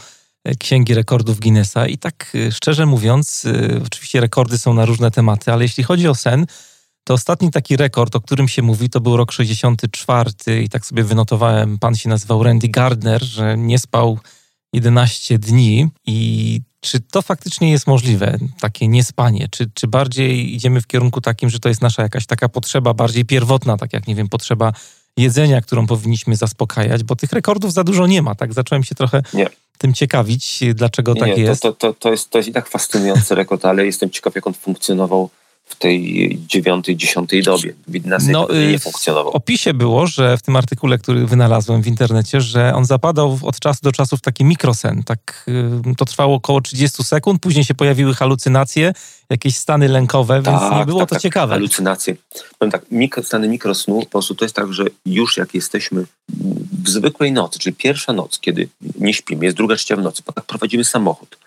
[0.48, 3.48] y, Księgi Rekordów Guinnessa i tak y, szczerze mówiąc,
[3.86, 6.46] oczywiście rekordy są na różne tematy, ale jeśli chodzi o sen,
[7.03, 11.03] to ostatni taki rekord, o którym się mówi, to był rok 64 i tak sobie
[11.03, 14.19] wynotowałem, pan się nazywał Randy Gardner, że nie spał
[14.73, 19.47] 11 dni i czy to faktycznie jest możliwe, takie niespanie?
[19.51, 23.25] Czy, czy bardziej idziemy w kierunku takim, że to jest nasza jakaś taka potrzeba bardziej
[23.25, 24.73] pierwotna, tak jak, nie wiem, potrzeba
[25.17, 28.53] jedzenia, którą powinniśmy zaspokajać, bo tych rekordów za dużo nie ma, tak?
[28.53, 29.49] Zacząłem się trochę nie.
[29.77, 31.61] tym ciekawić, dlaczego nie, tak nie, jest.
[31.61, 32.29] To, to, to, jest.
[32.29, 35.29] to jest i tak fascynujący rekord, ale jestem ciekaw, jak on funkcjonował
[35.73, 37.73] w tej dziewiątej, dziesiątej dobie.
[38.31, 39.31] No, nie y, funkcjonował.
[39.31, 43.59] W opisie było, że w tym artykule, który wynalazłem w internecie, że on zapadał od
[43.59, 45.03] czasu do czasu w taki mikrosen.
[45.03, 45.45] Tak,
[45.91, 48.93] y, to trwało około 30 sekund, później się pojawiły halucynacje,
[49.29, 51.53] jakieś stany lękowe, więc tak, nie było tak, to tak, ciekawe.
[51.53, 52.15] Halucynacje.
[52.59, 56.05] Powiem tak, mikro, stany mikrosnu, po prostu to jest tak, że już jak jesteśmy
[56.83, 60.45] w zwykłej nocy, czyli pierwsza noc, kiedy nie śpimy, jest druga trzecia w nocy, tak
[60.45, 61.38] prowadzimy samochód,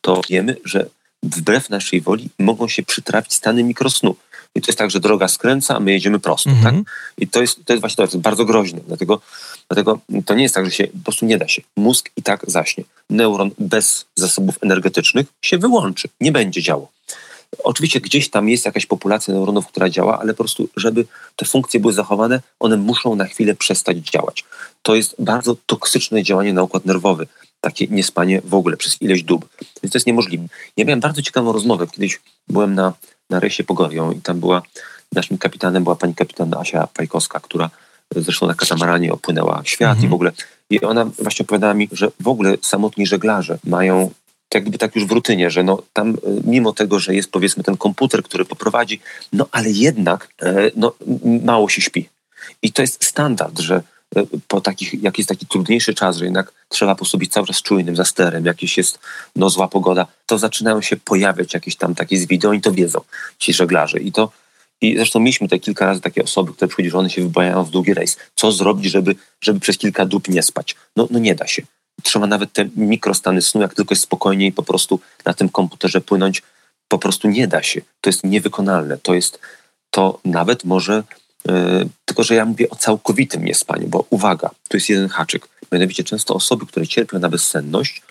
[0.00, 0.86] to wiemy, że
[1.22, 4.16] wbrew naszej woli mogą się przytrafić stany mikrosnu.
[4.54, 6.50] I to jest tak, że droga skręca, a my jedziemy prosto.
[6.50, 6.58] Tak?
[6.58, 6.84] Mhm.
[7.18, 8.80] I to jest, to jest właśnie to, jest bardzo groźne.
[8.86, 9.20] Dlatego,
[9.68, 11.62] dlatego to nie jest tak, że się po prostu nie da się.
[11.76, 12.84] Mózg i tak zaśnie.
[13.10, 16.08] Neuron bez zasobów energetycznych się wyłączy.
[16.20, 16.88] Nie będzie działał.
[17.64, 21.80] Oczywiście gdzieś tam jest jakaś populacja neuronów, która działa, ale po prostu, żeby te funkcje
[21.80, 24.44] były zachowane, one muszą na chwilę przestać działać.
[24.82, 27.26] To jest bardzo toksyczne działanie na układ nerwowy
[27.60, 29.48] takie niespanie w ogóle przez ileś dób.
[29.82, 30.44] Więc to jest niemożliwe.
[30.76, 31.86] Ja miałem bardzo ciekawą rozmowę.
[31.86, 32.92] Kiedyś byłem na,
[33.30, 34.62] na rejsie Pogorią i tam była,
[35.12, 37.70] naszym kapitanem była pani kapitan Asia Pajkowska, która
[38.16, 40.06] zresztą na katamaranie opłynęła świat mhm.
[40.06, 40.32] i w ogóle.
[40.70, 44.10] I ona właśnie opowiadała mi, że w ogóle samotni żeglarze mają
[44.48, 46.14] tak jakby tak już w rutynie, że no tam e,
[46.44, 49.00] mimo tego, że jest powiedzmy ten komputer, który poprowadzi,
[49.32, 50.92] no ale jednak e, no,
[51.44, 52.08] mało się śpi.
[52.62, 53.95] I to jest standard, że E,
[54.48, 57.96] po takich, jak jest taki trudniejszy czas, że jednak trzeba po sobie cały czas czujnym
[57.96, 58.98] za sterem, jakieś jest
[59.36, 63.00] no, zła pogoda, to zaczynają się pojawiać jakieś tam takie z wideo i to wiedzą
[63.38, 63.98] ci żeglarze.
[63.98, 64.30] I to
[64.80, 67.70] i zresztą mieliśmy te kilka razy takie osoby, które przychodzi, że one się wybojają w
[67.70, 68.16] długi rejs.
[68.34, 70.76] Co zrobić, żeby, żeby przez kilka dób nie spać?
[70.96, 71.62] No, no nie da się.
[72.02, 76.42] Trzeba nawet te mikrostany snu, jak tylko jest spokojniej po prostu na tym komputerze płynąć,
[76.88, 77.80] po prostu nie da się.
[78.00, 78.98] To jest niewykonalne.
[78.98, 79.40] To jest,
[79.90, 81.02] to nawet może
[82.04, 85.48] tylko, że ja mówię o całkowitym niespaniu, bo uwaga, tu jest jeden haczyk.
[85.72, 88.02] Mianowicie często osoby, które cierpią na bezsenność,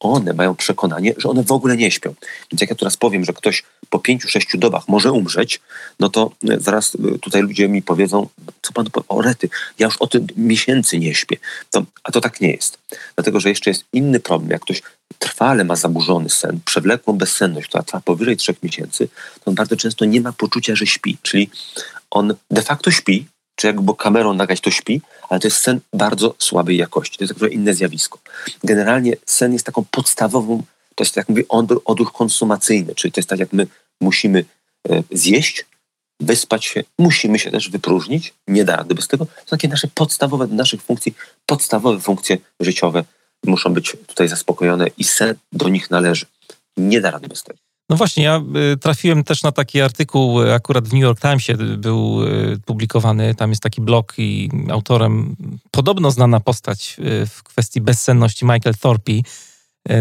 [0.00, 2.14] one mają przekonanie, że one w ogóle nie śpią.
[2.52, 5.60] Więc jak ja teraz powiem, że ktoś po pięciu, sześciu dobach może umrzeć,
[6.00, 8.28] no to e, zaraz e, tutaj ludzie mi powiedzą,
[8.62, 11.36] co pan powie, o rety, ja już o tym miesięcy nie śpię.
[11.70, 12.78] To, a to tak nie jest.
[13.14, 14.50] Dlatego, że jeszcze jest inny problem.
[14.50, 14.82] Jak ktoś
[15.18, 19.08] trwale ma zaburzony sen, przewlekłą bezsenność, która trwa powyżej trzech miesięcy,
[19.44, 21.18] to on bardzo często nie ma poczucia, że śpi.
[21.22, 21.50] Czyli
[22.14, 26.34] on de facto śpi, czy jakby kamerą nagrać to śpi, ale to jest sen bardzo
[26.38, 27.18] słabej jakości.
[27.18, 28.18] To jest tak inne zjawisko.
[28.64, 30.62] Generalnie sen jest taką podstawową,
[30.94, 31.42] to jest jak mówię,
[31.84, 33.66] odruch konsumacyjny, czyli to jest tak jak my
[34.00, 34.44] musimy
[34.90, 35.64] e, zjeść,
[36.20, 39.26] wyspać się, musimy się też wypróżnić, nie da rady bez tego.
[39.26, 41.14] To takie nasze podstawowe, naszych funkcji,
[41.46, 43.04] podstawowe funkcje życiowe
[43.46, 46.26] muszą być tutaj zaspokojone i sen do nich należy.
[46.76, 47.58] Nie da rady bez tego.
[47.88, 48.42] No właśnie, ja
[48.72, 53.34] y, trafiłem też na taki artykuł, y, akurat w New York Timesie był y, publikowany.
[53.34, 55.36] Tam jest taki blog i autorem
[55.70, 59.12] podobno znana postać w kwestii bezsenności Michael Thorpe.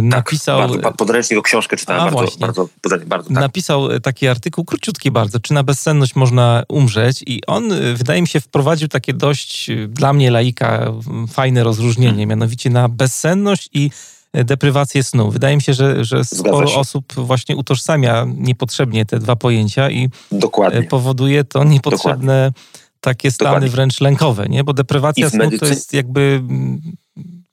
[0.02, 0.60] Napisał.
[0.60, 2.39] Tak, bardzo, podręcznik o książkę czytałem, A, bardzo, właśnie.
[2.46, 2.69] bardzo,
[3.06, 3.39] bardzo tak.
[3.39, 8.39] Napisał taki artykuł, króciutki bardzo, czy na bezsenność można umrzeć i on, wydaje mi się,
[8.39, 10.91] wprowadził takie dość, dla mnie laika,
[11.32, 12.30] fajne rozróżnienie, hmm.
[12.30, 13.89] mianowicie na bezsenność i
[14.34, 15.32] deprywację snu.
[15.32, 20.84] Wydaje mi się, że, że sporo osób właśnie utożsamia niepotrzebnie te dwa pojęcia i Dokładnie.
[20.84, 22.91] powoduje to niepotrzebne Dokładnie.
[23.02, 23.69] takie stany Dokładnie.
[23.69, 24.63] wręcz lękowe, nie?
[24.63, 26.82] Bo deprywacja snu to jest jakby mm,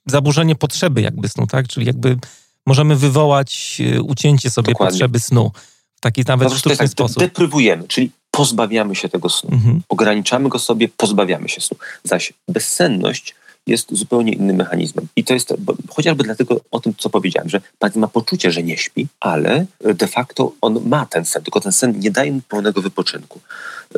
[0.05, 1.67] zaburzenie potrzeby jakby snu, tak?
[1.67, 2.17] Czyli jakby
[2.65, 5.51] możemy wywołać e, ucięcie sobie potrzeby snu
[5.95, 7.19] w taki nawet sztuczny tak, sposób.
[7.19, 9.49] Deprywujemy, czyli pozbawiamy się tego snu.
[9.53, 9.81] Mhm.
[9.89, 11.77] Ograniczamy go sobie, pozbawiamy się snu.
[12.03, 13.35] Zaś bezsenność
[13.67, 15.07] jest zupełnie innym mechanizmem.
[15.15, 15.53] I to jest
[15.89, 20.07] chociażby dlatego o tym, co powiedziałem, że pacjent ma poczucie, że nie śpi, ale de
[20.07, 23.39] facto on ma ten sen, tylko ten sen nie daje mu pełnego wypoczynku.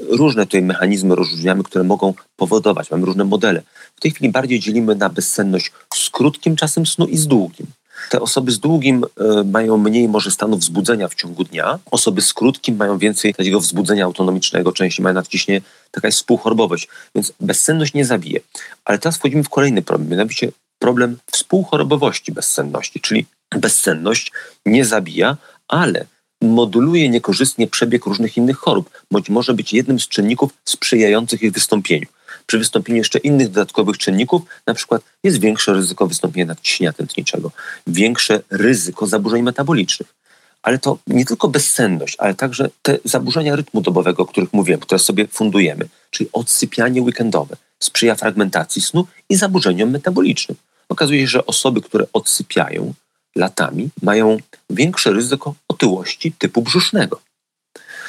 [0.09, 3.61] Różne tutaj mechanizmy rozróżniamy, które mogą powodować, mamy różne modele.
[3.95, 7.67] W tej chwili bardziej dzielimy na bezsenność z krótkim czasem snu i z długim.
[8.09, 12.33] Te osoby z długim y, mają mniej może stanów wzbudzenia w ciągu dnia, osoby z
[12.33, 18.05] krótkim mają więcej takiego wzbudzenia autonomicznego, częściej mają nadciśnienie, taka jest współchorobowość, więc bezsenność nie
[18.05, 18.39] zabije.
[18.85, 23.25] Ale teraz wchodzimy w kolejny problem, mianowicie problem współchorobowości bezsenności, czyli
[23.55, 24.31] bezsenność
[24.65, 26.05] nie zabija, ale
[26.41, 32.07] moduluje niekorzystnie przebieg różnych innych chorób, bądź może być jednym z czynników sprzyjających ich wystąpieniu.
[32.45, 37.51] Przy wystąpieniu jeszcze innych dodatkowych czynników, na przykład jest większe ryzyko wystąpienia nadciśnienia tętniczego,
[37.87, 40.13] większe ryzyko zaburzeń metabolicznych.
[40.61, 44.99] Ale to nie tylko bezsenność, ale także te zaburzenia rytmu dobowego, o których mówiłem, które
[44.99, 50.57] sobie fundujemy, czyli odsypianie weekendowe, sprzyja fragmentacji snu i zaburzeniom metabolicznym.
[50.89, 52.93] Okazuje się, że osoby, które odsypiają
[53.35, 54.37] latami, mają
[54.69, 57.21] większe ryzyko otyłości typu brzusznego.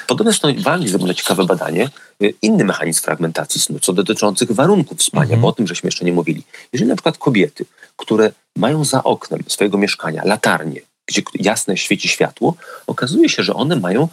[0.07, 1.91] Podobne zresztą Walni zrobiono ciekawe badanie,
[2.23, 5.41] y, inny mechanizm fragmentacji snu, co dotyczących warunków spania, mhm.
[5.41, 6.43] bo o tym żeśmy jeszcze nie mówili.
[6.73, 7.65] Jeżeli na przykład kobiety,
[7.97, 12.55] które mają za oknem swojego mieszkania latarnie, gdzie jasne świeci światło,
[12.87, 14.09] okazuje się, że one mają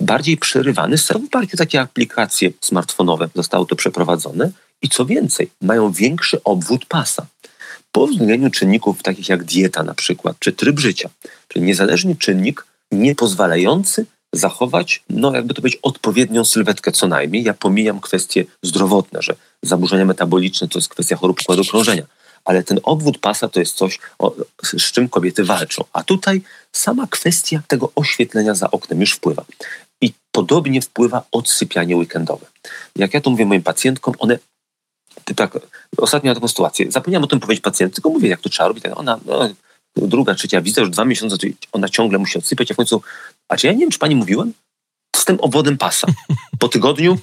[0.00, 1.28] bardziej przerywany sen.
[1.32, 4.50] O takie aplikacje smartfonowe zostało to przeprowadzone
[4.82, 7.26] i co więcej, mają większy obwód pasa
[7.96, 11.10] po uwzględnieniu czynników takich jak dieta na przykład, czy tryb życia,
[11.48, 14.06] czyli niezależny czynnik nie pozwalający
[14.36, 17.42] zachować, no jakby to powiedzieć, odpowiednią sylwetkę co najmniej.
[17.42, 22.02] Ja pomijam kwestie zdrowotne, że zaburzenia metaboliczne to jest kwestia chorób układu krążenia,
[22.44, 25.84] ale ten obwód pasa to jest coś, o, z czym kobiety walczą.
[25.92, 29.44] A tutaj sama kwestia tego oświetlenia za oknem już wpływa.
[30.00, 32.46] I podobnie wpływa odsypianie weekendowe.
[32.96, 34.38] Jak ja to mówię moim pacjentkom, one
[35.36, 35.58] tak,
[35.96, 36.92] ostatnio taką sytuację.
[36.92, 38.84] Zapomniałem o tym powiedzieć pacjentce, tylko mówię, jak to trzeba robić.
[38.94, 39.48] Ona, no,
[39.96, 41.36] druga, trzecia widzę, już dwa miesiące,
[41.72, 43.02] ona ciągle musi odsypiać, a w końcu,
[43.48, 44.52] a czy ja nie wiem, czy pani mówiłem?
[45.16, 46.06] Z tym obwodem pasa.
[46.58, 47.18] Po tygodniu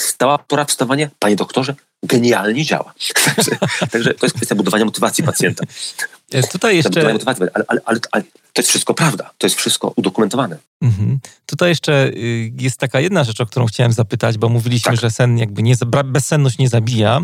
[0.00, 2.94] stała pora wstawania, panie doktorze, genialnie działa.
[3.24, 3.50] także,
[3.90, 5.64] także to jest kwestia budowania motywacji pacjenta.
[6.52, 7.12] Tutaj jeszcze...
[7.12, 8.22] Motywacji, ale, ale, ale, ale,
[8.52, 10.56] to jest wszystko prawda, to jest wszystko udokumentowane.
[10.82, 11.18] Mhm.
[11.46, 15.00] Tutaj jeszcze y, jest taka jedna rzecz, o którą chciałem zapytać, bo mówiliśmy, tak.
[15.00, 15.74] że sen jakby nie,
[16.04, 17.20] bezsenność nie zabija,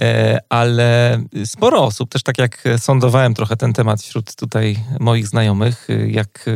[0.00, 5.90] e, ale sporo osób, też tak jak sądowałem trochę ten temat wśród tutaj moich znajomych,
[5.90, 6.46] y, jak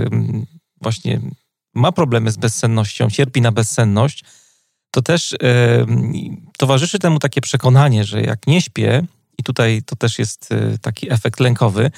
[0.81, 1.21] właśnie
[1.75, 4.25] ma problemy z bezsennością, cierpi na bezsenność,
[4.91, 5.37] to też
[6.59, 9.07] towarzyszy temu takie przekonanie, że jak nie śpię,
[9.39, 11.91] i tutaj to też jest y, taki efekt lękowy,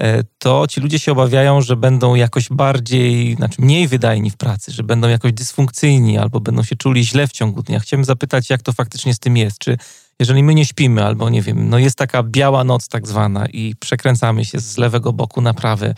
[0.00, 4.72] e, to ci ludzie się obawiają, że będą jakoś bardziej, znaczy mniej wydajni w pracy,
[4.72, 7.80] że będą jakoś dysfunkcyjni albo będą się czuli źle w ciągu dnia.
[7.80, 9.58] Chciałem zapytać, jak to faktycznie z tym jest.
[9.58, 9.78] Czy
[10.20, 13.74] jeżeli my nie śpimy, albo nie wiem, no jest taka biała noc tak zwana i
[13.80, 15.94] przekręcamy się z lewego boku na prawy,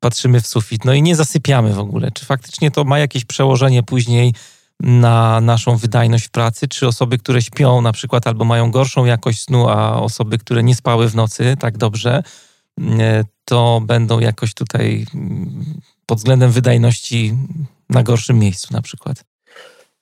[0.00, 2.10] patrzymy w sufit, no i nie zasypiamy w ogóle.
[2.10, 4.34] Czy faktycznie to ma jakieś przełożenie później
[4.80, 6.68] na naszą wydajność w pracy?
[6.68, 10.74] Czy osoby, które śpią na przykład albo mają gorszą jakość snu, a osoby, które nie
[10.74, 12.22] spały w nocy tak dobrze,
[12.80, 15.64] e, to będą jakoś tutaj mm,
[16.06, 17.34] pod względem wydajności
[17.90, 19.24] na gorszym miejscu na przykład?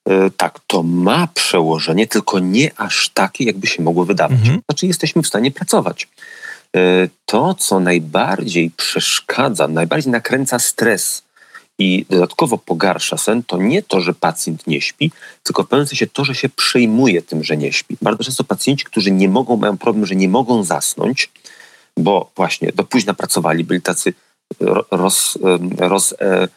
[0.08, 4.38] E, tak, to ma przełożenie, tylko nie aż takie, jakby się mogło wydawać.
[4.38, 4.60] Mhm.
[4.68, 6.08] Znaczy, jesteśmy w stanie pracować.
[6.76, 11.22] E, to, co najbardziej przeszkadza, najbardziej nakręca stres
[11.78, 15.10] i dodatkowo pogarsza sen, to nie to, że pacjent nie śpi,
[15.42, 17.96] tylko w pewnym sensie to, że się przejmuje tym, że nie śpi.
[18.02, 21.30] Bardzo często pacjenci, którzy nie mogą, mają problem, że nie mogą zasnąć,
[21.96, 24.14] bo właśnie do późna pracowali, byli tacy
[24.90, 25.38] roz,
[25.78, 26.48] roz e,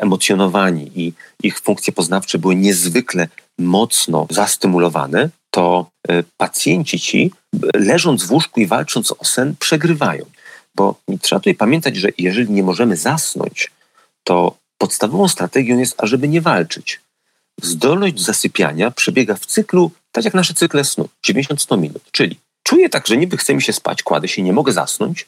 [0.00, 7.30] emocjonowani i ich funkcje poznawcze były niezwykle mocno zastymulowane, to e, pacjenci ci,
[7.74, 10.24] leżąc w łóżku i walcząc o sen, przegrywają.
[10.74, 13.70] Bo trzeba tutaj pamiętać, że jeżeli nie możemy zasnąć,
[14.24, 17.00] to podstawową strategią jest, ażeby nie walczyć.
[17.62, 22.02] Zdolność do zasypiania przebiega w cyklu, tak jak nasze cykle snu, 90-100 minut.
[22.12, 25.26] Czyli czuję tak, że niby chce mi się spać, kładę się, nie mogę zasnąć.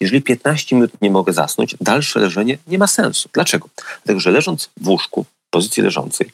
[0.00, 3.28] Jeżeli 15 minut nie mogę zasnąć, dalsze leżenie nie ma sensu.
[3.32, 3.68] Dlaczego?
[3.76, 6.30] Dlatego, że leżąc w łóżku, w pozycji leżącej,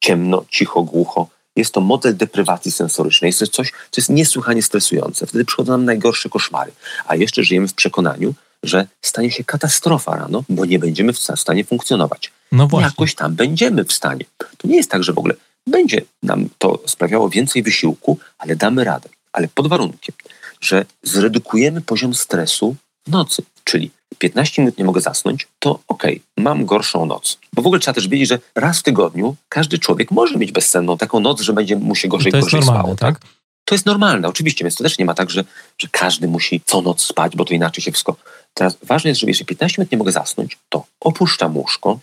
[0.00, 3.28] ciemno, cicho, głucho, jest to model deprywacji sensorycznej.
[3.28, 5.26] Jest to coś, co jest niesłychanie stresujące.
[5.26, 6.72] Wtedy przychodzą nam najgorsze koszmary.
[7.06, 11.64] A jeszcze żyjemy w przekonaniu, że stanie się katastrofa rano, bo nie będziemy w stanie
[11.64, 12.32] funkcjonować.
[12.52, 12.86] No właśnie.
[12.86, 14.24] Jakoś tam będziemy w stanie.
[14.58, 15.34] To nie jest tak, że w ogóle
[15.66, 19.08] będzie nam to sprawiało więcej wysiłku, ale damy radę.
[19.32, 20.14] Ale pod warunkiem,
[20.60, 23.42] że zredukujemy poziom stresu w nocy.
[23.64, 27.38] Czyli 15 minut nie mogę zasnąć, to okej, okay, mam gorszą noc.
[27.52, 30.98] Bo w ogóle trzeba też wiedzieć, że raz w tygodniu każdy człowiek może mieć bezsenną
[30.98, 32.96] taką noc, że będzie mu się gorzej, gorzej spało.
[32.96, 33.20] Tak?
[33.20, 33.30] tak?
[33.64, 35.44] To jest normalne, oczywiście, więc to też nie ma tak, że,
[35.78, 38.16] że każdy musi co noc spać, bo to inaczej się wszystko
[38.54, 41.98] Teraz ważne jest, że jeśli 15 minut nie mogę zasnąć, to opuszczam łóżko.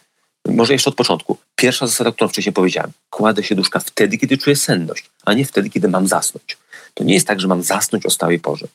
[0.48, 1.38] Może jeszcze od początku.
[1.56, 2.92] Pierwsza zasada, którą wcześniej powiedziałem.
[3.10, 6.58] Kładę się duszka wtedy, kiedy czuję senność, a nie wtedy, kiedy mam zasnąć.
[6.94, 8.68] To nie jest tak, że mam zasnąć o stałej porze.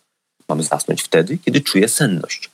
[0.48, 2.50] Mam zasnąć wtedy, kiedy czuję senność.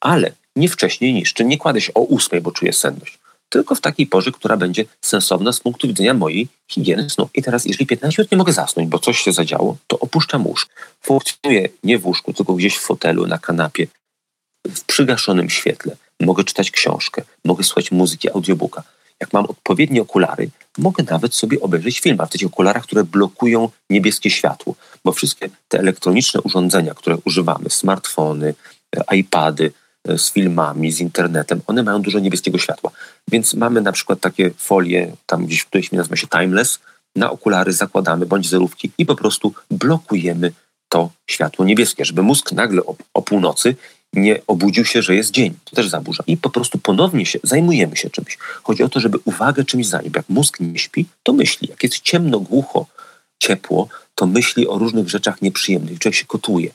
[0.00, 3.80] Ale nie wcześniej niż, czy nie kładę się o ósmej, bo czuję senność, tylko w
[3.80, 7.28] takiej porze, która będzie sensowna z punktu widzenia mojej higieny snu.
[7.34, 10.72] I teraz, jeżeli 15 minut nie mogę zasnąć, bo coś się zadziało, to opuszczam łóżko.
[11.02, 13.86] Funkcjonuję nie w łóżku, tylko gdzieś w fotelu, na kanapie,
[14.68, 15.96] w przygaszonym świetle.
[16.20, 18.82] Mogę czytać książkę, mogę słuchać muzyki, audiobooka.
[19.20, 23.68] Jak mam odpowiednie okulary, mogę nawet sobie obejrzeć film, a w tych okularach, które blokują
[23.90, 28.54] niebieskie światło, bo wszystkie te elektroniczne urządzenia, które używamy, smartfony,
[28.96, 29.72] e, iPady,
[30.16, 32.90] z filmami, z internetem, one mają dużo niebieskiego światła.
[33.28, 36.78] Więc mamy na przykład takie folie, tam gdzieś w którejś nazywa się timeless,
[37.16, 40.52] na okulary zakładamy bądź zerówki i po prostu blokujemy
[40.88, 43.76] to światło niebieskie, żeby mózg nagle o, o północy
[44.12, 45.54] nie obudził się, że jest dzień.
[45.64, 46.24] To też zaburza.
[46.26, 48.38] I po prostu ponownie się zajmujemy się czymś.
[48.62, 50.16] Chodzi o to, żeby uwagę czymś zająć.
[50.16, 51.68] Jak mózg nie śpi, to myśli.
[51.70, 52.86] Jak jest ciemno, głucho,
[53.38, 55.98] ciepło, to myśli o różnych rzeczach nieprzyjemnych.
[55.98, 56.70] Człowiek się kotuje.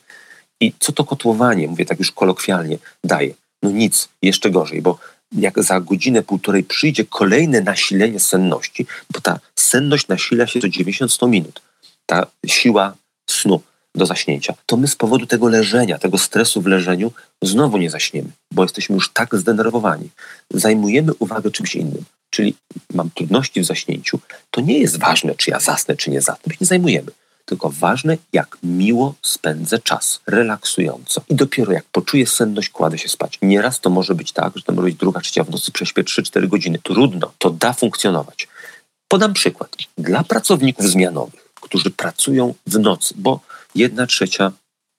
[0.61, 3.33] I co to kotłowanie, mówię tak już kolokwialnie, daje?
[3.63, 4.99] No nic, jeszcze gorzej, bo
[5.31, 11.29] jak za godzinę, półtorej przyjdzie kolejne nasilenie senności, bo ta senność nasila się do 90-100
[11.29, 11.61] minut.
[12.05, 12.93] Ta siła
[13.29, 13.61] snu
[13.95, 18.29] do zaśnięcia, to my z powodu tego leżenia, tego stresu w leżeniu znowu nie zaśniemy,
[18.51, 20.09] bo jesteśmy już tak zdenerwowani.
[20.53, 22.55] Zajmujemy uwagę czymś innym, czyli
[22.93, 24.19] mam trudności w zaśnięciu.
[24.51, 26.43] To nie jest ważne, czy ja zasnę, czy nie zasnę.
[26.47, 27.11] My się nie zajmujemy.
[27.45, 31.21] Tylko ważne, jak miło spędzę czas, relaksująco.
[31.29, 33.39] I dopiero jak poczuję senność, kładę się spać.
[33.41, 36.47] Nieraz to może być tak, że to może być druga, trzecia w nocy, prześpię 3-4
[36.47, 36.79] godziny.
[36.83, 38.47] Trudno, to da funkcjonować.
[39.07, 39.75] Podam przykład.
[39.97, 43.39] Dla pracowników zmianowych, którzy pracują w nocy, bo
[43.75, 44.51] jedna trzecia,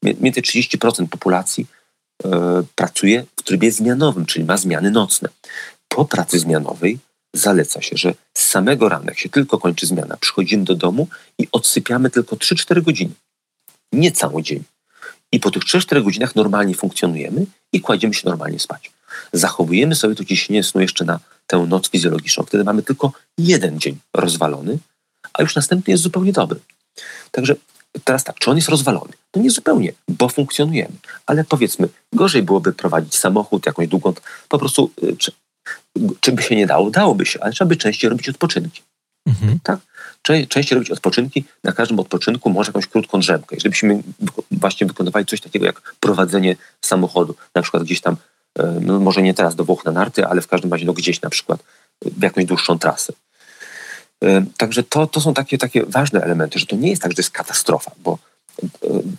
[0.02, 1.66] między 30% populacji
[2.24, 5.28] e, pracuje w trybie zmianowym, czyli ma zmiany nocne.
[5.88, 6.98] Po pracy zmianowej
[7.38, 11.48] zaleca się, że z samego rana, jak się tylko kończy zmiana, przychodzimy do domu i
[11.52, 13.12] odsypiamy tylko 3-4 godziny.
[13.92, 14.64] Nie cały dzień.
[15.32, 18.90] I po tych 3-4 godzinach normalnie funkcjonujemy i kładziemy się normalnie spać.
[19.32, 22.44] Zachowujemy sobie to ciśnienie snu jeszcze na tę noc fizjologiczną.
[22.44, 24.78] Wtedy mamy tylko jeden dzień rozwalony,
[25.32, 26.60] a już następny jest zupełnie dobry.
[27.30, 27.54] Także
[28.04, 29.12] Teraz tak, czy on jest rozwalony?
[29.34, 30.94] No nie zupełnie, bo funkcjonujemy.
[31.26, 34.12] Ale powiedzmy, gorzej byłoby prowadzić samochód, jakąś długą,
[34.48, 35.16] po prostu, y,
[36.20, 36.90] czy, by się nie dało?
[36.90, 38.82] Dałoby się, ale trzeba by częściej robić odpoczynki.
[39.26, 39.58] Mhm.
[39.62, 39.78] Tak?
[40.22, 43.56] Częściej robić odpoczynki, na każdym odpoczynku może jakąś krótką drzemkę.
[43.56, 44.02] Jeżeli byśmy
[44.50, 48.16] właśnie wykonywali coś takiego jak prowadzenie samochodu, na przykład gdzieś tam,
[48.58, 51.20] y, no może nie teraz do Włoch na narty, ale w każdym razie no gdzieś
[51.22, 51.62] na przykład
[52.02, 53.12] w jakąś dłuższą trasę.
[54.56, 57.20] Także to, to są takie, takie ważne elementy, że to nie jest tak, że to
[57.20, 58.18] jest katastrofa, bo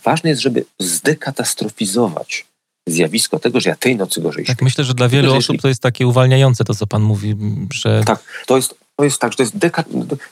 [0.04, 2.46] ważne jest, żeby zdekatastrofizować
[2.92, 5.82] zjawisko tego, że ja tej nocy gorzej Tak, myślę, że dla wielu osób to jest
[5.82, 7.36] takie uwalniające to, co pan mówi,
[7.72, 8.02] że...
[8.06, 9.84] Tak, to jest, to jest tak, że to jest deka...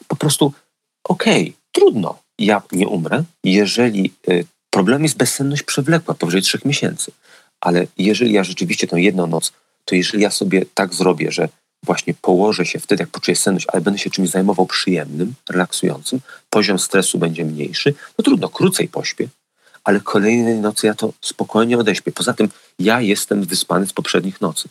[0.08, 0.52] po prostu
[1.04, 7.12] okej, okay, trudno, ja nie umrę, jeżeli y, problem jest bezsenność przewlekła powyżej trzech miesięcy,
[7.60, 9.52] ale jeżeli ja rzeczywiście tę jedną noc,
[9.84, 11.48] to jeżeli ja sobie tak zrobię, że
[11.82, 16.78] właśnie położę się wtedy, jak poczuję senność, ale będę się czymś zajmował przyjemnym, relaksującym, poziom
[16.78, 19.28] stresu będzie mniejszy, no trudno, krócej pośpię,
[19.86, 22.12] ale kolejnej nocy ja to spokojnie odeśpię.
[22.12, 24.68] Poza tym ja jestem wyspany z poprzednich nocy.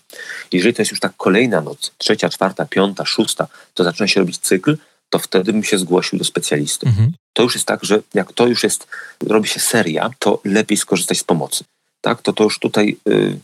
[0.51, 4.37] Jeżeli to jest już tak kolejna noc, trzecia, czwarta, piąta, szósta, to zaczyna się robić
[4.37, 4.77] cykl,
[5.09, 6.87] to wtedy bym się zgłosił do specjalisty.
[6.87, 7.11] Mhm.
[7.33, 8.87] To już jest tak, że jak to już jest,
[9.27, 11.63] robi się seria, to lepiej skorzystać z pomocy.
[12.01, 13.39] Tak, to to już tutaj y,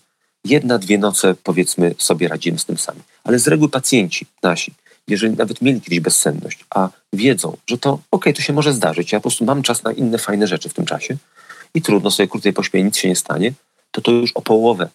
[0.46, 3.02] jedna, dwie noce powiedzmy sobie radzimy z tym sami.
[3.24, 4.74] Ale z reguły pacjenci nasi,
[5.08, 9.12] jeżeli nawet mieli kiedyś bezsenność, a wiedzą, że to okej, okay, to się może zdarzyć,
[9.12, 11.18] ja po prostu mam czas na inne fajne rzeczy w tym czasie
[11.74, 13.54] i trudno sobie krócej pośpię, nic się nie stanie,
[13.92, 14.90] to to już o połowę,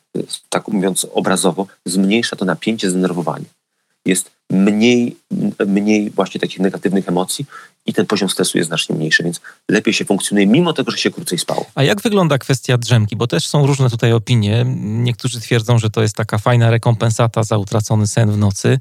[0.48, 3.44] tak mówiąc obrazowo, zmniejsza to napięcie, zdenerwowanie.
[4.04, 5.16] Jest mniej,
[5.66, 7.46] mniej właśnie takich negatywnych emocji
[7.86, 11.10] i ten poziom stresu jest znacznie mniejszy, więc lepiej się funkcjonuje, mimo tego, że się
[11.10, 11.66] krócej spało.
[11.74, 13.16] A jak wygląda kwestia drzemki?
[13.16, 14.64] Bo też są różne tutaj opinie.
[14.82, 18.78] Niektórzy twierdzą, że to jest taka fajna rekompensata za utracony sen w nocy,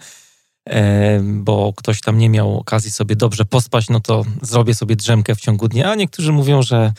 [0.69, 5.35] e, bo ktoś tam nie miał okazji sobie dobrze pospać, no to zrobię sobie drzemkę
[5.35, 5.91] w ciągu dnia.
[5.91, 6.93] A niektórzy mówią, że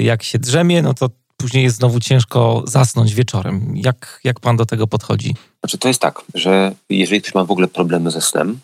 [0.00, 3.72] jak się drzemie, no to później jest znowu ciężko zasnąć wieczorem.
[3.76, 5.34] Jak, jak pan do tego podchodzi?
[5.60, 8.60] Znaczy to jest tak, że jeżeli ktoś ma w ogóle problemy ze snem,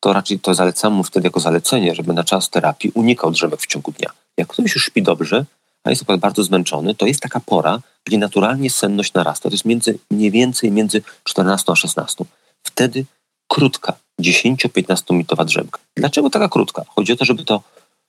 [0.00, 3.66] to raczej to zalecamy mu wtedy jako zalecenie, żeby na czas terapii unikał drzemek w
[3.66, 4.10] ciągu dnia.
[4.36, 5.44] Jak ktoś już śpi dobrze,
[5.84, 9.48] a jest bardzo zmęczony, to jest taka pora, gdzie naturalnie senność narasta.
[9.48, 12.24] To jest między, mniej więcej między 14 a 16.
[12.62, 13.04] Wtedy
[13.48, 15.80] krótka, 10-15 minutowa drzemka.
[15.96, 16.82] Dlaczego taka krótka?
[16.88, 17.62] Chodzi o to, żeby to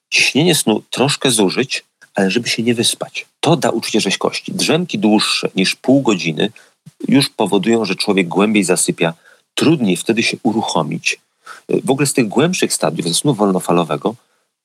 [0.09, 1.83] ciśnienie snu troszkę zużyć,
[2.15, 3.25] ale żeby się nie wyspać.
[3.39, 4.53] To da uczucie rzeźkości.
[4.53, 6.51] Drzemki dłuższe niż pół godziny
[7.07, 9.13] już powodują, że człowiek głębiej zasypia,
[9.55, 11.19] trudniej wtedy się uruchomić.
[11.83, 14.15] W ogóle z tych głębszych stadiów, snu wolnofalowego,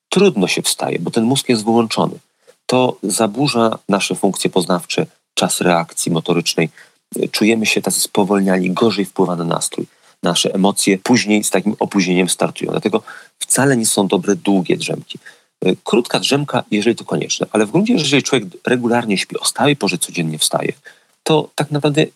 [0.08, 2.18] trudno się wstaje, bo ten mózg jest wyłączony.
[2.66, 6.68] To zaburza nasze funkcje poznawcze, czas reakcji motorycznej.
[7.30, 9.86] czujemy się tacy spowolniali, gorzej wpływa na nastrój.
[10.22, 12.70] Nasze emocje później z takim opóźnieniem startują.
[12.70, 13.02] Dlatego
[13.38, 15.18] wcale nie są dobre długie drzemki.
[15.66, 19.76] Y, krótka drzemka, jeżeli to konieczne, ale w gruncie, jeżeli człowiek regularnie śpi, o stałej
[19.76, 20.72] porze codziennie wstaje,
[21.22, 22.06] to tak naprawdę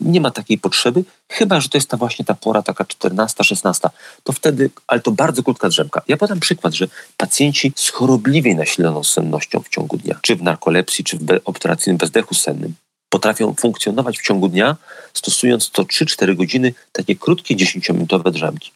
[0.00, 3.88] nie ma takiej potrzeby, chyba że to jest ta właśnie ta pora taka 14, 16.
[4.22, 6.02] To wtedy, ale to bardzo krótka drzemka.
[6.08, 11.04] Ja podam przykład, że pacjenci z chorobliwie nasiloną sennością w ciągu dnia, czy w narkolepsji,
[11.04, 12.74] czy w operacyjnym bezdechu sennym,
[13.08, 14.76] potrafią funkcjonować w ciągu dnia,
[15.12, 18.70] stosując to 3-4 godziny takie krótkie 10-minutowe drzemki.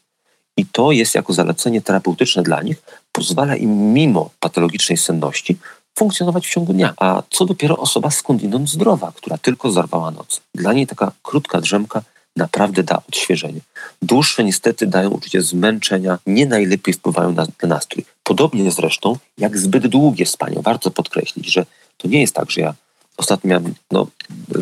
[0.59, 2.83] I to jest jako zalecenie terapeutyczne dla nich,
[3.13, 5.57] pozwala im mimo patologicznej senności
[5.99, 6.95] funkcjonować w ciągu dnia.
[6.97, 10.41] A co dopiero osoba skądinąd zdrowa, która tylko zarwała noc.
[10.55, 12.03] Dla niej taka krótka drzemka
[12.37, 13.61] naprawdę da odświeżenie.
[14.03, 18.05] Dłuższe niestety dają uczucie zmęczenia, nie najlepiej wpływają na, na nastrój.
[18.23, 20.57] Podobnie zresztą jak zbyt długie spanie.
[20.63, 22.75] Warto podkreślić, że to nie jest tak, że ja
[23.17, 24.07] ostatnio miałem no,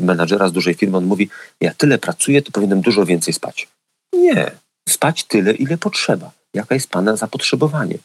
[0.01, 1.29] menadżera z dużej firmy, on mówi,
[1.61, 3.69] ja tyle pracuję, to powinienem dużo więcej spać.
[4.13, 4.51] Nie,
[4.89, 6.31] spać tyle, ile potrzeba.
[6.55, 7.99] Jaka jest Pana zapotrzebowanie.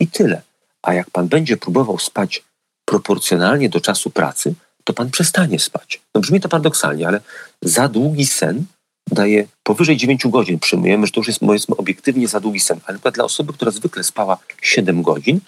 [0.00, 0.42] I tyle.
[0.82, 2.42] A jak Pan będzie próbował spać
[2.84, 4.54] proporcjonalnie do czasu pracy,
[4.84, 6.00] to Pan przestanie spać.
[6.14, 7.20] No brzmi to paradoksalnie, ale
[7.62, 8.64] za długi sen
[9.10, 10.58] daje powyżej 9 godzin.
[10.58, 11.40] Przyjmujemy, że to już jest
[11.76, 12.80] obiektywnie za długi sen.
[12.86, 15.40] Ale dla osoby, która zwykle spała 7 godzin,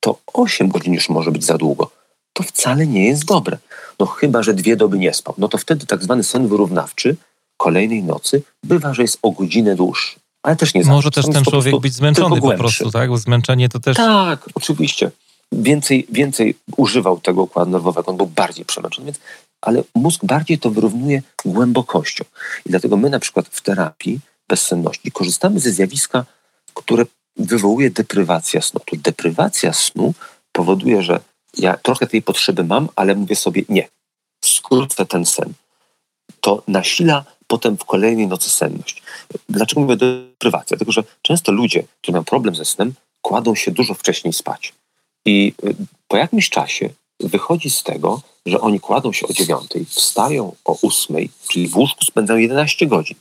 [0.00, 1.90] to 8 godzin już może być za długo.
[2.32, 3.58] To wcale nie jest dobre.
[3.98, 5.34] No chyba, że dwie doby nie spał.
[5.38, 7.16] No to wtedy tak zwany sen wyrównawczy
[7.56, 11.80] kolejnej nocy bywa, że jest o godzinę dłuższy ale też nie Może też ten człowiek
[11.80, 13.10] być zmęczony po prostu, tak?
[13.10, 13.96] Bo zmęczenie to też...
[13.96, 15.10] Tak, oczywiście.
[15.52, 19.18] Więcej, więcej używał tego układu nerwowego, on był bardziej przemęczony, więc,
[19.60, 22.24] ale mózg bardziej to wyrównuje głębokością.
[22.66, 26.24] I dlatego my na przykład w terapii bezsenności korzystamy ze zjawiska,
[26.74, 27.04] które
[27.36, 28.80] wywołuje deprywacja snu.
[28.80, 30.14] To deprywacja snu
[30.52, 31.20] powoduje, że
[31.58, 33.88] ja trochę tej potrzeby mam, ale mówię sobie nie,
[34.44, 35.52] skrócę ten sen.
[36.40, 39.02] To nasila potem w kolejnej nocy senność.
[39.48, 40.76] Dlaczego mówię deprywacja?
[40.76, 44.72] Dlatego, że często ludzie, którzy mają problem ze snem, kładą się dużo wcześniej spać.
[45.24, 45.74] I y,
[46.08, 46.90] po jakimś czasie
[47.20, 52.04] wychodzi z tego, że oni kładą się o dziewiątej, wstają o ósmej, czyli w łóżku
[52.04, 53.16] spędzają 11 godzin.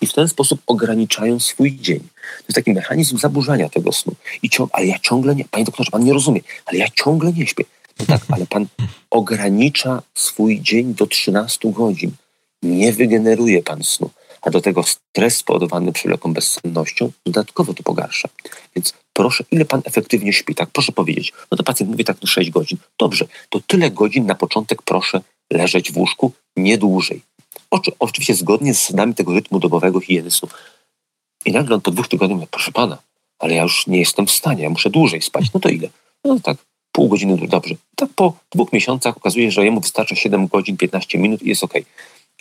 [0.00, 2.00] I w ten sposób ograniczają swój dzień.
[2.00, 4.14] To jest taki mechanizm zaburzania tego snu.
[4.42, 7.46] I ciąg, ale ja ciągle nie, panie doktorze, pan nie rozumie, ale ja ciągle nie
[7.46, 7.64] śpię.
[8.00, 8.66] No tak, ale pan
[9.10, 12.12] ogranicza swój dzień do 13 godzin
[12.62, 14.10] nie wygeneruje pan snu,
[14.42, 18.28] a do tego stres spowodowany przewlekłą bezsennością dodatkowo to pogarsza.
[18.76, 20.70] Więc proszę, ile pan efektywnie śpi, tak?
[20.70, 21.32] Proszę powiedzieć.
[21.50, 22.78] No to pacjent mówi tak, no 6 godzin.
[22.98, 25.20] Dobrze, to tyle godzin na początek proszę
[25.52, 27.22] leżeć w łóżku, nie dłużej.
[27.70, 30.48] Oczy, oczywiście zgodnie z zasadami tego rytmu dobowego higieny snu.
[31.44, 32.98] I nagle on po dwóch tygodniach mówi, proszę pana,
[33.38, 35.52] ale ja już nie jestem w stanie, ja muszę dłużej spać.
[35.54, 35.88] No to ile?
[36.24, 36.56] No tak,
[36.92, 37.74] pół godziny, dobrze.
[37.96, 41.74] Tak po dwóch miesiącach okazuje że jemu wystarcza 7 godzin, 15 minut i jest ok.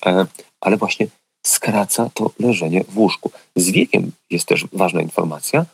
[0.05, 0.25] E,
[0.61, 1.07] ale właśnie
[1.45, 3.31] skraca to leżenie w łóżku.
[3.55, 5.65] Z wiekiem jest też ważna informacja.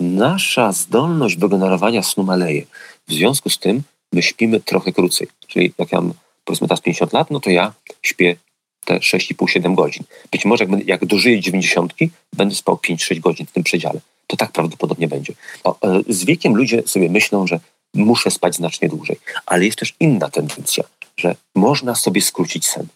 [0.00, 2.66] Nasza zdolność wygenerowania snu maleje.
[3.08, 5.28] W związku z tym my śpimy trochę krócej.
[5.46, 6.12] Czyli jak ja mam
[6.44, 8.36] powiedzmy teraz 50 lat, no to ja śpię
[8.84, 10.04] te 6,5-7 godzin.
[10.30, 11.94] Być może jak, jak dożyję 90,
[12.32, 14.00] będę spał 5-6 godzin w tym przedziale.
[14.26, 15.32] To tak prawdopodobnie będzie.
[15.64, 17.60] E, z wiekiem ludzie sobie myślą, że
[17.94, 19.16] muszę spać znacznie dłużej.
[19.46, 20.84] Ale jest też inna tendencja,
[21.16, 22.86] że można sobie skrócić sen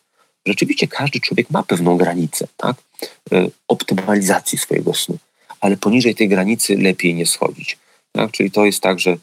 [0.47, 2.77] rzeczywiście każdy człowiek ma pewną granicę tak?
[3.33, 5.19] E, optymalizacji swojego snu,
[5.61, 7.79] ale poniżej tej granicy lepiej nie schodzić.
[8.13, 8.31] Tak?
[8.31, 9.17] Czyli to jest tak, że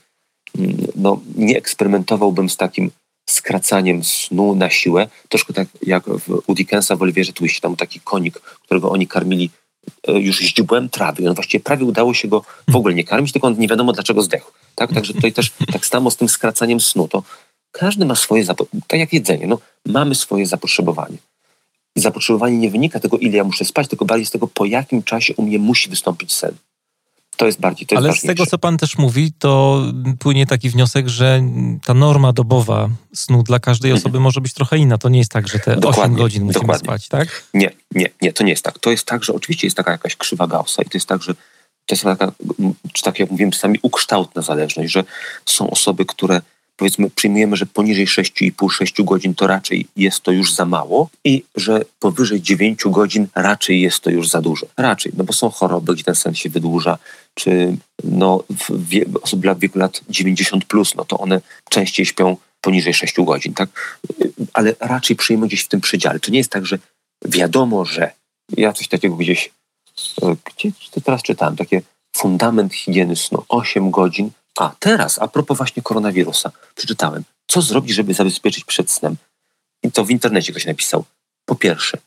[0.60, 2.92] mm, no, nie eksperymentowałbym z takim
[3.30, 8.00] skracaniem snu na siłę, troszkę tak jak w, u Dickensa w Oliwierze Twiście, tam taki
[8.00, 9.50] konik, którego oni karmili
[10.08, 11.24] e, już źdźbłem trawy.
[11.24, 13.94] I on właściwie prawie udało się go w ogóle nie karmić, tylko on nie wiadomo
[13.94, 14.52] dlaczego zdechł.
[14.76, 14.94] Tak?
[14.94, 17.08] Także tutaj też tak samo z tym skracaniem snu.
[17.08, 17.24] To
[17.74, 18.46] każdy ma swoje,
[18.88, 21.18] tak jak jedzenie, no, mamy swoje zapotrzebowanie.
[21.96, 25.04] I zapotrzebowanie nie wynika tego, ile ja muszę spać, tylko bardziej z tego, po jakim
[25.04, 26.56] czasie u mnie musi wystąpić sen.
[27.38, 29.82] To jest bardziej, to jest Ale z tego, co pan też mówi, to
[30.20, 31.42] płynie taki wniosek, że
[31.86, 34.02] ta norma dobowa snu dla każdej mhm.
[34.02, 34.98] osoby może być trochę inna.
[34.98, 36.86] To nie jest tak, że te dokładnie, 8 godzin musimy dokładnie.
[36.86, 37.44] spać, tak?
[37.54, 38.80] Nie, nie, nie, to nie jest tak.
[38.80, 41.34] To jest tak, że oczywiście jest taka jakaś krzywa Gaussa i to jest tak, że
[41.86, 42.32] to jest taka,
[42.94, 45.04] czy tak jak mówiłem czasami, ukształtna zależność, że
[45.46, 46.42] są osoby, które
[46.76, 51.82] powiedzmy przyjmujemy, że poniżej 6,5-6 godzin to raczej jest to już za mało i że
[52.00, 54.66] powyżej 9 godzin raczej jest to już za dużo.
[54.78, 56.98] Raczej, no bo są choroby, gdzie ten sen się wydłuża,
[57.34, 62.94] czy no, wie, osoby w wieku lat 90 plus, no to one częściej śpią poniżej
[62.94, 64.00] 6 godzin, tak?
[64.54, 66.20] Ale raczej przyjmujemy gdzieś w tym przedziale.
[66.20, 66.80] To nie jest tak, że
[67.26, 68.12] wiadomo, że
[68.58, 69.50] ja coś takiego gdzieś,
[70.22, 71.82] e, gdzie to teraz czytałem, takie
[72.16, 78.14] fundament higieny snu, 8 godzin a teraz, a propos właśnie koronawirusa, przeczytałem, co zrobić, żeby
[78.14, 79.16] zabezpieczyć przed snem.
[79.84, 81.06] I to w internecie ktoś napisał.
[81.46, 81.98] Po pierwsze,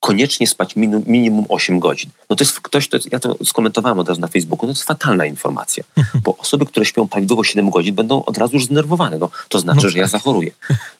[0.00, 0.76] koniecznie spać
[1.06, 2.10] minimum 8 godzin.
[2.30, 4.78] No to jest ktoś, to jest, ja to skomentowałem od razu na Facebooku, no to
[4.78, 5.84] jest fatalna informacja,
[6.24, 9.18] bo osoby, które śpią prawidłowo 7 godzin będą od razu już zdenerwowane.
[9.18, 10.10] No, to znaczy, no że ja tak.
[10.10, 10.50] zachoruję.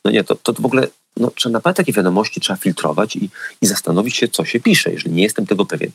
[0.04, 3.30] No nie, to, to w ogóle no, trzeba naprawdę takie wiadomości trzeba filtrować i,
[3.60, 5.90] i zastanowić się, co się pisze, jeżeli nie jestem tego pewien.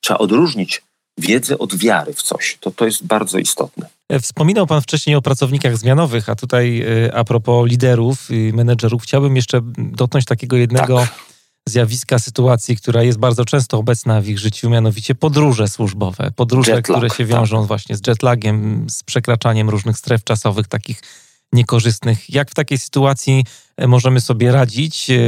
[0.00, 0.82] Trzeba odróżnić
[1.18, 2.58] wiedzę od wiary w coś.
[2.60, 3.88] To, to jest bardzo istotne.
[4.08, 9.02] E, wspominał Pan wcześniej o pracownikach zmianowych, a tutaj e, a propos liderów i menedżerów,
[9.02, 11.14] chciałbym jeszcze dotknąć takiego jednego tak.
[11.68, 16.30] zjawiska, sytuacji, która jest bardzo często obecna w ich życiu, mianowicie podróże służbowe.
[16.36, 17.68] Podróże, Jetlag, które się wiążą tak.
[17.68, 21.02] właśnie z jetlagiem, z przekraczaniem różnych stref czasowych, takich
[21.52, 22.30] niekorzystnych.
[22.30, 23.44] Jak w takiej sytuacji
[23.76, 25.10] e, możemy sobie radzić?
[25.10, 25.18] E,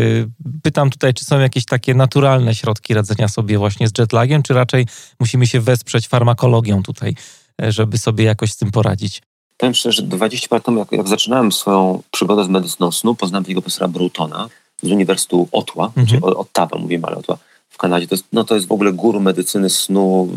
[0.63, 4.87] pytam tutaj, czy są jakieś takie naturalne środki radzenia sobie właśnie z jetlagiem, czy raczej
[5.21, 7.15] musimy się wesprzeć farmakologią tutaj,
[7.63, 9.23] e, żeby sobie jakoś z tym poradzić?
[9.57, 13.63] Powiem szczerze, 20 lat temu, jak, jak zaczynałem swoją przygodę z medycyną snu, poznałem takiego
[13.63, 14.49] profesora Brutona
[14.83, 16.07] z Uniwersytetu Otła, mhm.
[16.07, 18.07] czyli Ottawa mówimy, ale Otła w Kanadzie.
[18.07, 20.29] To jest, no to jest w ogóle guru medycyny snu,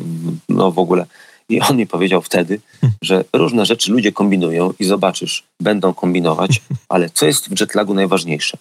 [0.50, 1.06] no w ogóle
[1.50, 2.60] i on mi powiedział wtedy,
[3.02, 8.58] że różne rzeczy ludzie kombinują i zobaczysz, będą kombinować, ale co jest w jetlagu najważniejsze?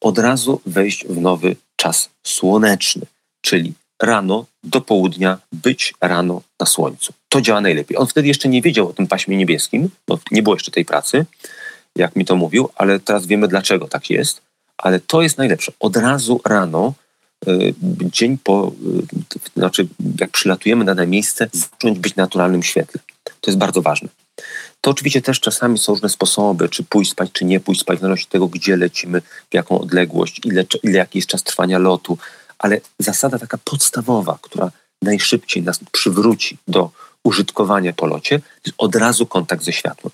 [0.00, 3.06] Od razu wejść w nowy czas słoneczny,
[3.40, 3.72] czyli
[4.02, 7.12] rano do południa być rano na słońcu.
[7.28, 7.96] To działa najlepiej.
[7.96, 11.26] On wtedy jeszcze nie wiedział o tym paśmie niebieskim, bo nie było jeszcze tej pracy,
[11.96, 14.42] jak mi to mówił, ale teraz wiemy dlaczego tak jest.
[14.78, 15.72] Ale to jest najlepsze.
[15.80, 16.94] Od razu rano
[18.00, 18.72] dzień po,
[19.36, 19.88] y, znaczy
[20.20, 23.00] jak przylatujemy na dane miejsce, zacząć być w naturalnym świetle.
[23.24, 24.08] To jest bardzo ważne.
[24.80, 28.00] To oczywiście też czasami są różne sposoby, czy pójść spać, czy nie pójść spać, w
[28.00, 32.18] zależności od tego, gdzie lecimy, w jaką odległość, ile, ile jaki jest czas trwania lotu,
[32.58, 34.70] ale zasada taka podstawowa, która
[35.02, 36.90] najszybciej nas przywróci do
[37.24, 40.12] użytkowania po locie, jest od razu kontakt ze światłem.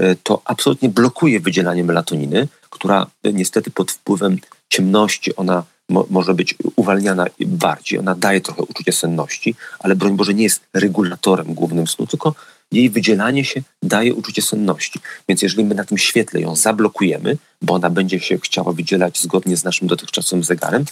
[0.00, 4.38] Y, to absolutnie blokuje wydzielanie melatoniny, która niestety pod wpływem
[4.68, 7.98] ciemności ona mo może być uwalniana bardziej.
[7.98, 12.34] Ona daje trochę uczucie senności, ale broń Boże nie jest regulatorem głównym snu, tylko
[12.72, 15.00] jej wydzielanie się daje uczucie senności.
[15.28, 19.56] Więc jeżeli my na tym świetle ją zablokujemy, bo ona będzie się chciała wydzielać zgodnie
[19.56, 20.84] z naszym dotychczasowym zegarem,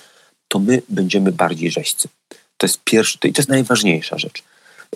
[0.48, 2.08] to my będziemy bardziej rzeźcy.
[2.56, 4.42] To jest pierwszy, to, jest najważniejsza rzecz.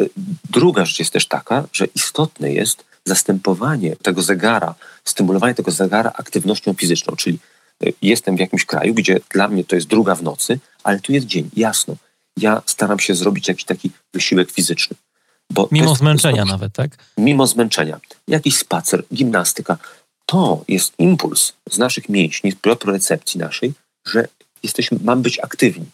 [0.00, 0.10] Y,
[0.50, 4.74] druga rzecz jest też taka, że istotne jest zastępowanie tego zegara,
[5.04, 7.38] stymulowanie tego zegara aktywnością fizyczną, czyli
[8.02, 11.26] jestem w jakimś kraju, gdzie dla mnie to jest druga w nocy, ale tu jest
[11.26, 11.96] dzień, jasno.
[12.36, 14.96] Ja staram się zrobić jakiś taki wysiłek fizyczny.
[15.70, 16.90] mimo jest, zmęczenia jest, nawet, tak?
[17.18, 18.00] Mimo zmęczenia.
[18.28, 19.78] Jakiś spacer, gimnastyka.
[20.26, 23.72] To jest impuls z naszych mięśni, z propriocepcji naszej,
[24.06, 24.28] że
[24.62, 25.86] jesteśmy, mamy być aktywni.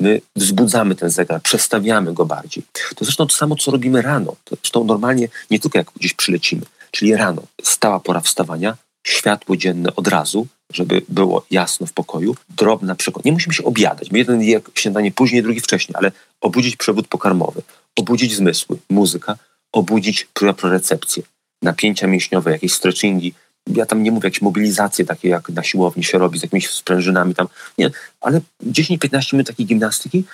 [0.00, 2.64] My wzbudzamy ten zegar, przestawiamy go bardziej.
[2.96, 4.36] To zresztą to samo, co robimy rano.
[4.44, 8.76] To zresztą normalnie, nie tylko jak gdzieś przylecimy, czyli rano, stała pora wstawania,
[9.06, 13.28] światło dzienne od razu, żeby było jasno w pokoju, drobna przekąska.
[13.28, 14.10] Nie musimy się obiadać.
[14.10, 17.62] My jeden je śniadanie później, drugi wcześniej, ale obudzić przewód pokarmowy,
[17.96, 19.36] obudzić zmysły, muzyka,
[19.72, 21.22] obudzić prorecepcję,
[21.62, 23.34] napięcia mięśniowe, jakieś stretchingi.
[23.66, 27.34] Ja tam nie mówię jakieś mobilizacje takie, jak na siłowni się robi z jakimiś sprężynami
[27.34, 27.48] tam.
[27.78, 27.90] Nie,
[28.20, 30.24] ale 10-15 minut takiej gimnastyki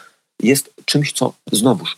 [0.43, 1.97] jest czymś, co znowuż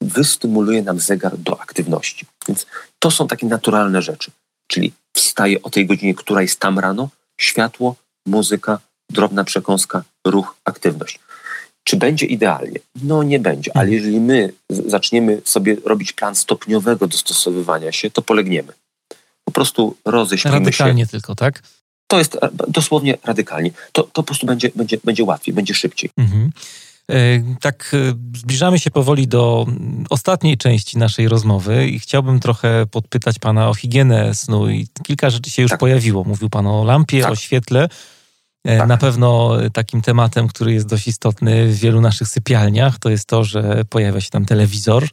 [0.00, 2.26] wystymuluje nam zegar do aktywności.
[2.48, 2.66] Więc
[2.98, 4.30] to są takie naturalne rzeczy.
[4.66, 7.08] Czyli wstaje o tej godzinie, która jest tam rano,
[7.40, 8.78] światło, muzyka,
[9.10, 11.20] drobna przekąska, ruch, aktywność.
[11.84, 12.78] Czy będzie idealnie?
[13.02, 18.72] No nie będzie, ale jeżeli my zaczniemy sobie robić plan stopniowego dostosowywania się, to polegniemy.
[19.44, 20.84] Po prostu roześpimy radykalnie się.
[20.84, 21.62] Radykalnie tylko, tak?
[22.06, 23.70] To jest e, dosłownie radykalnie.
[23.92, 26.10] To, to po prostu będzie, będzie, będzie łatwiej, będzie szybciej.
[26.16, 26.50] Mhm.
[27.12, 29.66] E, tak, e, zbliżamy się powoli do
[30.10, 34.70] ostatniej części naszej rozmowy i chciałbym trochę podpytać Pana o higienę snu.
[34.70, 35.80] I kilka rzeczy się już tak.
[35.80, 36.24] pojawiło.
[36.24, 37.32] Mówił Pan o lampie, tak.
[37.32, 37.88] o świetle.
[38.64, 38.88] E, tak.
[38.88, 43.44] Na pewno takim tematem, który jest dość istotny w wielu naszych sypialniach, to jest to,
[43.44, 45.08] że pojawia się tam telewizor,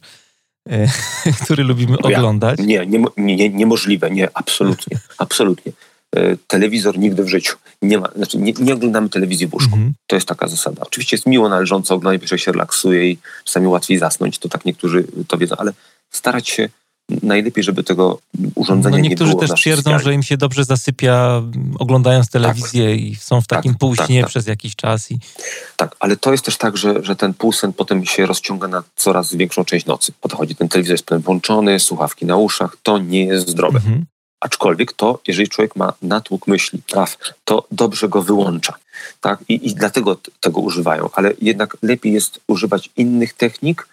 [1.44, 2.58] który lubimy oglądać.
[2.58, 5.72] Nie, nie, nie, niemożliwe, nie, absolutnie, absolutnie.
[6.16, 7.56] E, telewizor nigdy w życiu.
[7.82, 9.76] Nie, ma, znaczy nie, nie oglądamy telewizji w łóżku.
[9.76, 9.92] Mm -hmm.
[10.06, 10.82] To jest taka zasada.
[10.82, 15.04] Oczywiście jest miło należące oglądać, że się relaksuje i czasami łatwiej zasnąć, to tak niektórzy
[15.28, 15.72] to wiedzą, ale
[16.10, 16.68] starać się
[17.22, 18.18] najlepiej, żeby tego
[18.54, 19.28] urządzenia no nie było.
[19.28, 21.42] Niektórzy też twierdzą, że im się dobrze zasypia
[21.78, 23.00] oglądając telewizję tak.
[23.00, 25.10] i są w takim tak, półśnie tak, tak, przez jakiś czas.
[25.10, 25.18] I...
[25.76, 29.34] Tak, ale to jest też tak, że, że ten półsen potem się rozciąga na coraz
[29.34, 30.12] większą część nocy.
[30.22, 30.54] O to chodzi.
[30.54, 32.76] Ten telewizor jest włączony, słuchawki na uszach.
[32.82, 33.78] To nie jest zdrowe.
[33.78, 34.06] Mhm.
[34.40, 38.74] Aczkolwiek to, jeżeli człowiek ma natłok myśli, praw, to dobrze go wyłącza.
[39.20, 39.38] Tak?
[39.48, 43.88] I, I dlatego tego używają, ale jednak lepiej jest używać innych technik,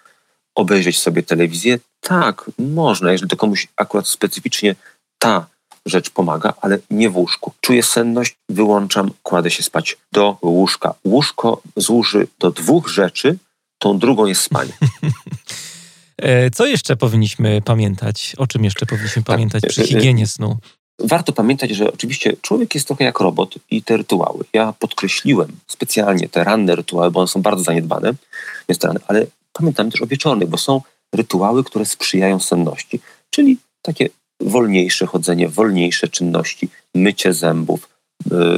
[0.54, 1.78] obejrzeć sobie telewizję.
[2.00, 4.74] Tak, można, jeżeli to komuś akurat specyficznie
[5.18, 5.46] ta
[5.86, 7.52] rzecz pomaga, ale nie w łóżku.
[7.60, 10.94] Czuję senność, wyłączam, kładę się spać do łóżka.
[11.04, 13.38] Łóżko złuży do dwóch rzeczy,
[13.78, 14.72] tą drugą jest spanie.
[16.16, 18.34] E, co jeszcze powinniśmy pamiętać?
[18.38, 20.56] O czym jeszcze powinniśmy tak, pamiętać przy e, e, higienie snu?
[20.98, 24.44] Warto pamiętać, że oczywiście człowiek jest trochę jak robot i te rytuały.
[24.52, 28.12] Ja podkreśliłem specjalnie te ranne rytuały, bo one są bardzo zaniedbane,
[29.06, 30.82] ale pamiętam też o wieczornych, bo są
[31.14, 33.00] rytuały, które sprzyjają senności,
[33.30, 34.08] czyli takie
[34.40, 37.88] wolniejsze chodzenie, wolniejsze czynności, mycie zębów,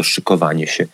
[0.02, 0.86] szykowanie się.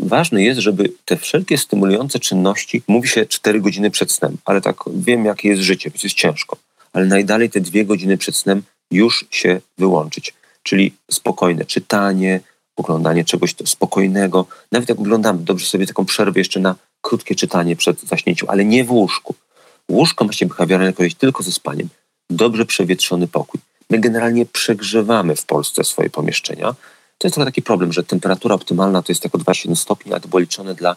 [0.00, 4.76] Ważne jest, żeby te wszelkie stymulujące czynności, mówi się 4 godziny przed snem, ale tak
[4.94, 6.56] wiem, jakie jest życie, więc jest ciężko,
[6.92, 10.34] ale najdalej te dwie godziny przed snem już się wyłączyć.
[10.62, 12.40] Czyli spokojne czytanie,
[12.76, 14.46] oglądanie czegoś spokojnego.
[14.72, 18.84] Nawet jak oglądamy, dobrze sobie taką przerwę jeszcze na krótkie czytanie przed zaśnięciem, ale nie
[18.84, 19.34] w łóżku.
[19.90, 21.88] Łóżko ma się behawioralnie kojarzyć tylko ze spaniem.
[22.30, 23.60] Dobrze przewietrzony pokój.
[23.90, 26.74] My generalnie przegrzewamy w Polsce swoje pomieszczenia,
[27.18, 30.28] to jest trochę taki problem, że temperatura optymalna to jest jako 27 stopni, a to
[30.28, 30.96] było liczone dla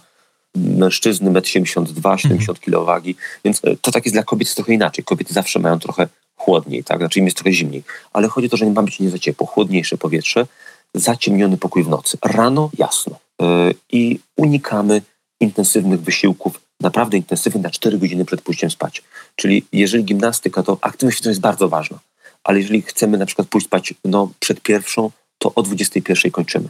[0.55, 3.03] mężczyzny 1,72 m, 70 kg
[3.45, 5.03] więc e, to tak jest dla kobiet jest trochę inaczej.
[5.03, 6.97] Kobiety zawsze mają trochę chłodniej, tak?
[6.97, 7.83] Znaczy im jest trochę zimniej.
[8.13, 10.47] Ale chodzi o to, że nie ma być nie za ciepło, chłodniejsze powietrze,
[10.93, 12.17] zaciemniony pokój w nocy.
[12.21, 13.19] Rano jasno.
[13.39, 15.01] Yy, I unikamy
[15.39, 19.03] intensywnych wysiłków, naprawdę intensywnych na 4 godziny przed pójściem spać.
[19.35, 21.99] Czyli jeżeli gimnastyka, to aktywność jest bardzo ważna.
[22.43, 26.69] Ale jeżeli chcemy na przykład pójść spać no, przed pierwszą, to o 21 kończymy.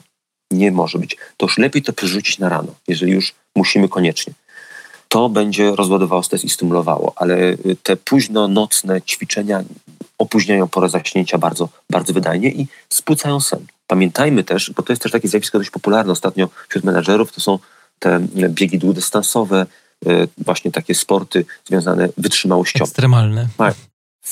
[0.51, 1.17] Nie może być.
[1.37, 4.33] To już lepiej to przerzucić na rano, jeżeli już musimy koniecznie.
[5.07, 9.63] To będzie rozładowało stres i stymulowało, ale y, te późno nocne ćwiczenia
[10.17, 13.65] opóźniają porę zaśnięcia bardzo, bardzo wydajnie i spłycają sen.
[13.87, 17.59] Pamiętajmy też, bo to jest też takie zjawisko dość popularne ostatnio wśród menedżerów, to są
[17.99, 19.65] te biegi długodystansowe,
[20.07, 22.85] y, właśnie takie sporty związane wytrzymałościowo.
[22.85, 23.47] Ekstremalne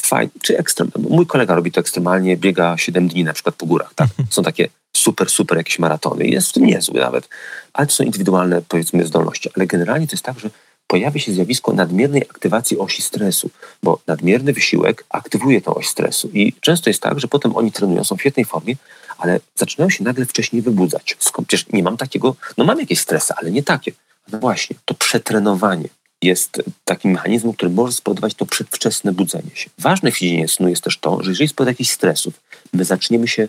[0.05, 0.91] fajnie, czy ekstrem.
[1.09, 4.09] Mój kolega robi to ekstremalnie, biega 7 dni na przykład po górach, tak?
[4.09, 4.27] Mhm.
[4.31, 7.29] Są takie super, super jakieś maratony jest w tym niezły nawet.
[7.73, 9.49] Ale to są indywidualne, powiedzmy, zdolności.
[9.55, 10.49] Ale generalnie to jest tak, że
[10.87, 13.49] pojawia się zjawisko nadmiernej aktywacji osi stresu,
[13.83, 16.29] bo nadmierny wysiłek aktywuje tą oś stresu.
[16.33, 18.75] I często jest tak, że potem oni trenują, są w świetnej formie,
[19.17, 21.17] ale zaczynają się nagle wcześniej wybudzać.
[21.19, 21.47] Skąd?
[21.47, 23.91] Przecież nie mam takiego, no mam jakieś stresy, ale nie takie.
[24.31, 25.89] No właśnie, to przetrenowanie,
[26.23, 29.69] jest takim mechanizmem, który może spowodować to przedwczesne budzenie się.
[29.77, 32.33] Ważne w higienie snu jest też to, że jeżeli spod jakichś stresów
[32.73, 33.47] my zaczniemy się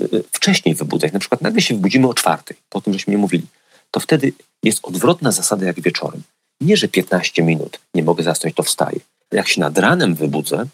[0.00, 3.18] y, y, wcześniej wybudzać, na przykład nagle się wybudzimy o czwartej, po tym, żeśmy nie
[3.18, 3.46] mówili,
[3.90, 4.32] to wtedy
[4.62, 6.22] jest odwrotna zasada jak wieczorem.
[6.60, 9.00] Nie, że 15 minut nie mogę zasnąć, to wstaję.
[9.32, 10.66] Jak się nad ranem wybudzę,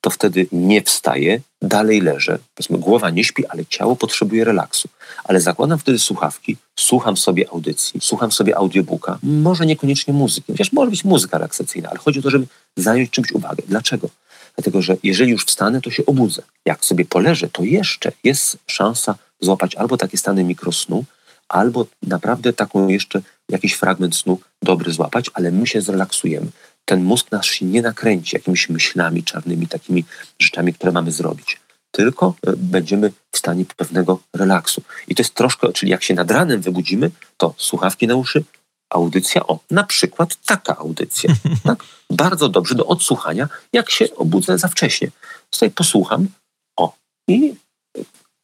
[0.00, 2.38] to wtedy nie wstaję, dalej leżę.
[2.54, 4.88] Powiedzmy, głowa nie śpi, ale ciało potrzebuje relaksu.
[5.24, 10.52] Ale zakładam wtedy słuchawki, słucham sobie audycji, słucham sobie audiobooka, może niekoniecznie muzyki.
[10.52, 12.46] Wiesz, może być muzyka relaksacyjna, ale chodzi o to, żeby
[12.76, 13.62] zająć czymś uwagę.
[13.68, 14.08] Dlaczego?
[14.56, 16.42] Dlatego, że jeżeli już wstanę, to się obudzę.
[16.66, 21.04] Jak sobie poleżę, to jeszcze jest szansa złapać albo takie stany mikrosnu,
[21.48, 26.46] albo naprawdę taką jeszcze jakiś fragment snu dobry złapać, ale my się zrelaksujemy
[26.84, 30.04] ten mózg nasz się nie nakręci jakimiś myślami czarnymi, takimi
[30.38, 31.60] rzeczami, które mamy zrobić.
[31.90, 34.82] Tylko e, będziemy w stanie pewnego relaksu.
[35.08, 38.44] I to jest troszkę, czyli jak się nad ranem wybudzimy, to słuchawki na uszy,
[38.90, 41.34] audycja, o, na przykład taka audycja.
[41.64, 41.84] Tak?
[42.10, 45.10] Bardzo dobrze do odsłuchania, jak się obudzę za wcześnie.
[45.50, 46.28] Tutaj posłucham,
[46.76, 46.94] o,
[47.28, 47.54] i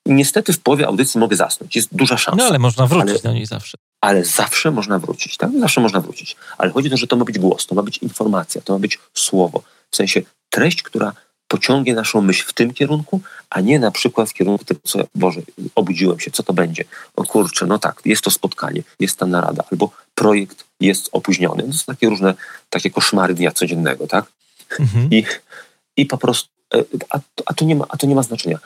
[0.06, 1.76] niestety w połowie audycji mogę zasnąć.
[1.76, 2.42] Jest duża szansa.
[2.42, 5.50] No ale można wrócić ale, do niej zawsze ale zawsze można wrócić, tak?
[5.60, 6.36] Zawsze można wrócić.
[6.58, 8.78] Ale chodzi o to, że to ma być głos, to ma być informacja, to ma
[8.78, 9.62] być słowo.
[9.90, 11.12] W sensie treść, która
[11.48, 15.40] pociągnie naszą myśl w tym kierunku, a nie na przykład w kierunku tego, co, Boże,
[15.74, 16.84] obudziłem się, co to będzie?
[17.16, 21.62] O kurczę, no tak, jest to spotkanie, jest ta narada, albo projekt jest opóźniony.
[21.62, 22.34] To są takie różne,
[22.70, 24.24] takie koszmary dnia codziennego, tak?
[24.80, 25.08] Mhm.
[25.10, 25.24] I,
[25.96, 28.58] I po prostu, e, a, a, to nie ma, a to nie ma znaczenia.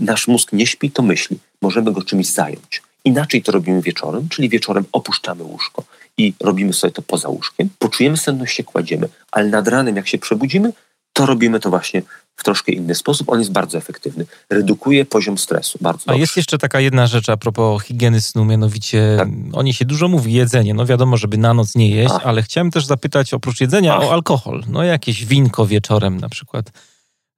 [0.00, 1.38] Nasz mózg nie śpi, to myśli.
[1.62, 2.82] Możemy go czymś zająć.
[3.04, 5.84] Inaczej to robimy wieczorem, czyli wieczorem opuszczamy łóżko
[6.18, 7.68] i robimy sobie to poza łóżkiem.
[7.78, 10.72] Poczujemy senność, się kładziemy, ale nad ranem, jak się przebudzimy,
[11.12, 12.02] to robimy to właśnie
[12.36, 13.28] w troszkę inny sposób.
[13.28, 14.26] On jest bardzo efektywny.
[14.50, 15.78] Redukuje poziom stresu.
[15.80, 19.28] Bardzo A jest jeszcze taka jedna rzecz a propos higieny snu, mianowicie tak.
[19.52, 20.74] o niej się dużo mówi, jedzenie.
[20.74, 22.26] No wiadomo, żeby na noc nie jeść, Ach.
[22.26, 24.02] ale chciałem też zapytać oprócz jedzenia Ach.
[24.02, 24.64] o alkohol.
[24.68, 26.70] No jakieś winko wieczorem na przykład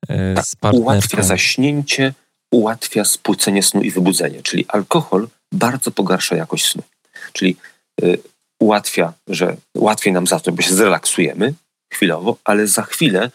[0.09, 0.47] e, tak.
[0.47, 0.85] z partnerką.
[0.85, 2.15] Ułatwia zaśnięcie,
[2.51, 4.43] ułatwia spłycenie snu i wybudzenie.
[4.43, 6.83] Czyli alkohol bardzo pogarsza jakość snu.
[7.33, 7.57] Czyli
[8.03, 8.19] y,
[8.61, 11.55] ułatwia, że łatwiej nam za to, bo się zrelaksujemy
[11.93, 13.31] chwilowo, ale za chwilę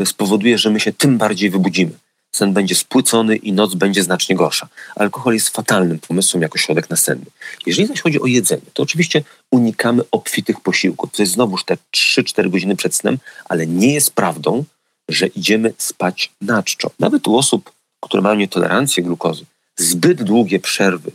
[0.00, 1.92] y, spowoduje, że my się tym bardziej wybudzimy.
[2.32, 4.68] Sen będzie spłycony i noc będzie znacznie gorsza.
[4.96, 7.26] Alkohol jest fatalnym pomysłem jako środek nasenny.
[7.66, 11.10] Jeżeli zaś chodzi o jedzenie, to oczywiście unikamy obfitych posiłków.
[11.12, 14.64] To jest znowuż te 3-4 godziny przed snem, ale nie jest prawdą,
[15.08, 16.90] że idziemy spać na czczo.
[16.98, 19.44] Nawet u osób które mają nietolerancję glukozy,
[19.76, 21.10] zbyt długie przerwy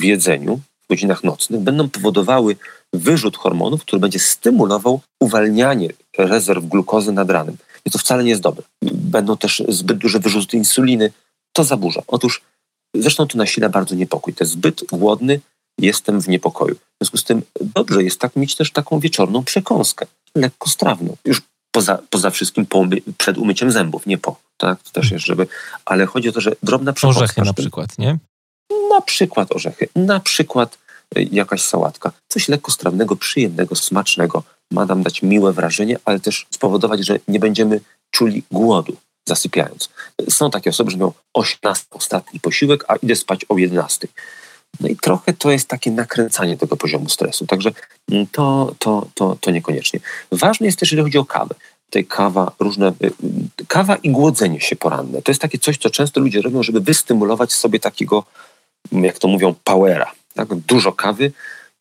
[0.00, 2.56] w jedzeniu w godzinach nocnych będą powodowały
[2.92, 7.56] wyrzut hormonów, który będzie stymulował uwalnianie rezerw glukozy nad ranem.
[7.84, 8.64] I to wcale nie jest dobre.
[8.92, 11.12] Będą też zbyt duże wyrzuty insuliny.
[11.52, 12.02] To zaburza.
[12.06, 12.42] Otóż
[12.94, 14.34] zresztą to nasila bardzo niepokój.
[14.40, 15.40] Jest zbyt głodny,
[15.78, 16.74] jestem w niepokoju.
[16.74, 21.16] W związku z tym dobrze jest tak mieć też taką wieczorną przekąskę, lekko strawną.
[21.24, 22.84] Już poza, poza wszystkim po,
[23.18, 24.36] przed umyciem zębów, nie po.
[24.56, 24.82] Tak?
[24.82, 25.46] To też jest, żeby...
[25.84, 27.22] Ale chodzi o to, że drobna przekąska...
[27.22, 28.18] Orzechy na przykład, nie?
[28.90, 30.78] Na przykład orzechy, na przykład
[31.18, 32.12] y, jakaś sałatka.
[32.28, 34.42] Coś lekko strawnego, przyjemnego, smacznego.
[34.70, 38.96] Ma nam dać miłe wrażenie, ale też spowodować, że nie będziemy czuli głodu
[39.28, 39.88] zasypiając.
[40.28, 44.08] Są takie osoby, że mają 18 ostatni posiłek, a idę spać o 11.
[44.80, 47.46] No i trochę to jest takie nakręcanie tego poziomu stresu.
[47.46, 47.72] Także
[48.10, 50.00] mm, to, to, to, to niekoniecznie.
[50.32, 51.54] Ważne jest też, jeżeli chodzi o kawę.
[51.90, 53.06] Tej kawa, różne, y,
[53.60, 55.22] y, kawa i głodzenie się poranne.
[55.22, 58.24] To jest takie coś, co często ludzie robią, żeby wystymulować sobie takiego,
[58.92, 60.12] mm, jak to mówią, powera.
[60.34, 60.54] Tak?
[60.54, 61.32] Dużo kawy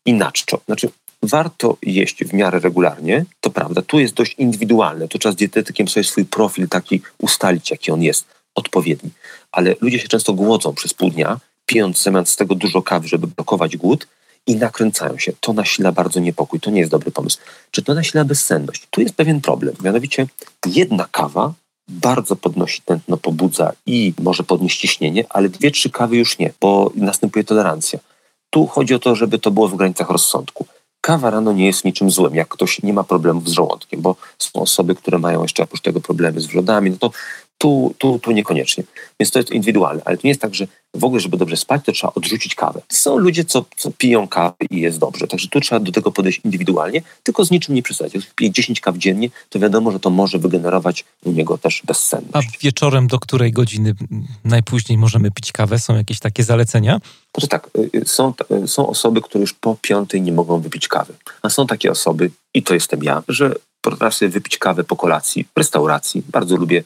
[0.05, 0.59] i naczczo.
[0.65, 0.89] Znaczy,
[1.23, 5.87] warto jeść w miarę regularnie, to prawda, tu jest dość indywidualne, to trzeba z dietetykiem
[5.87, 8.25] sobie swój profil taki ustalić, jaki on jest,
[8.55, 9.09] odpowiedni.
[9.51, 13.77] Ale ludzie się często głodzą przez pół dnia pijąc zamiast tego dużo kawy, żeby blokować
[13.77, 14.07] głód
[14.47, 15.33] i nakręcają się.
[15.39, 17.37] To nasila bardzo niepokój, to nie jest dobry pomysł.
[17.71, 18.87] Czy to nasila bezsenność?
[18.91, 20.27] Tu jest pewien problem, mianowicie
[20.65, 21.53] jedna kawa
[21.87, 26.91] bardzo podnosi tętno, pobudza i może podnieść ciśnienie, ale dwie, trzy kawy już nie, bo
[26.95, 27.99] następuje tolerancja.
[28.49, 30.65] Tu chodzi o to, żeby to było w granicach rozsądku.
[31.01, 34.61] Kawa rano nie jest niczym złym, jak ktoś nie ma problemów z żołądkiem, bo są
[34.61, 37.11] osoby, które mają jeszcze oprócz tego problemy z wrzodami, no to
[37.57, 38.83] tu, tu, tu niekoniecznie.
[39.19, 41.81] Więc to jest indywidualne, ale to nie jest tak, że w ogóle, żeby dobrze spać,
[41.85, 42.81] to trzeba odrzucić kawę.
[42.89, 46.41] Są ludzie, co, co piją kawę i jest dobrze, także tu trzeba do tego podejść
[46.45, 48.15] indywidualnie, tylko z niczym nie przesadzać.
[48.15, 52.33] Jak pije 10 kaw dziennie, to wiadomo, że to może wygenerować u niego też bezsenność.
[52.33, 53.93] A wieczorem do której godziny
[54.45, 55.79] najpóźniej możemy pić kawę?
[55.79, 56.99] Są jakieś takie zalecenia?
[57.31, 58.33] To tak, y, y, są,
[58.63, 61.13] y, są osoby, które już po piątej nie mogą wypić kawy.
[61.41, 65.57] A są takie osoby, i to jestem ja, że potrafię wypić kawę po kolacji w
[65.57, 66.23] restauracji.
[66.31, 66.83] Bardzo lubię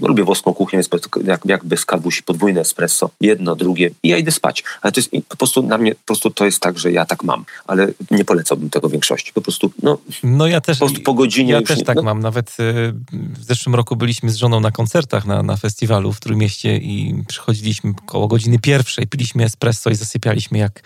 [0.00, 0.90] lubię włoską kuchnię, więc
[1.24, 4.64] jak, jakby z kawusi podwójne espresso, jedno, drugie i ja idę spać.
[4.82, 7.24] Ale to jest po prostu na mnie, po prostu to jest tak, że ja tak
[7.24, 9.32] mam, ale nie polecałbym tego większości.
[9.32, 12.02] Po prostu, no, no ja też, po po godzinie Ja też nie, tak no.
[12.02, 12.20] mam.
[12.20, 16.76] Nawet y, w zeszłym roku byliśmy z żoną na koncertach na, na festiwalu w Trójmieście
[16.76, 20.82] i przychodziliśmy koło godziny pierwszej, piliśmy espresso i zasypialiśmy jak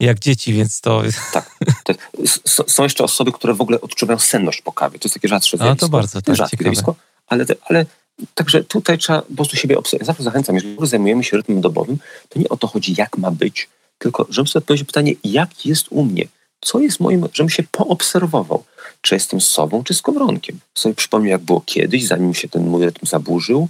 [0.00, 1.02] jak dzieci, więc to...
[1.32, 1.50] Tak.
[1.84, 1.96] tak.
[2.44, 4.98] są jeszcze osoby, które w ogóle odczuwają senność po kawie.
[4.98, 5.86] To jest takie rzadsze zjawisko.
[5.86, 6.94] A to bardzo tak, rzadkie zjawisko
[7.26, 7.86] ale, ale
[8.34, 10.06] także tutaj trzeba po prostu siebie obserwować.
[10.06, 11.98] Zawsze zachęcam, jeżeli zajmujemy się rytmem dobowym,
[12.28, 13.68] to nie o to chodzi, jak ma być,
[13.98, 16.28] tylko żebym sobie odpowiedział pytanie, jak jest u mnie?
[16.60, 18.64] Co jest moim, żebym się poobserwował.
[19.00, 20.58] Czy jestem sobą, czy skowronkiem?
[20.74, 23.68] Sobie przypomnę, jak było kiedyś, zanim się ten mój rytm zaburzył.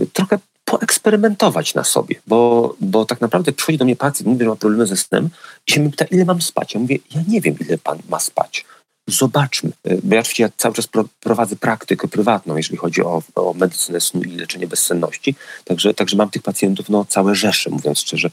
[0.00, 4.50] Y, trochę poeksperymentować na sobie, bo, bo tak naprawdę przychodzi do mnie pacjent, mówi, że
[4.50, 5.28] ma problemy ze snem
[5.66, 6.74] i się mnie pyta, ile mam spać?
[6.74, 8.64] Ja mówię, ja nie wiem, ile pan ma spać
[9.06, 9.70] zobaczmy.
[9.84, 10.88] E, bo ja oczywiście ja cały czas
[11.20, 15.34] prowadzę praktykę prywatną, jeżeli chodzi o, o medycynę snu i leczenie bezsenności.
[15.64, 18.30] Także, także mam tych pacjentów no, całe rzesze, mówiąc szczerze.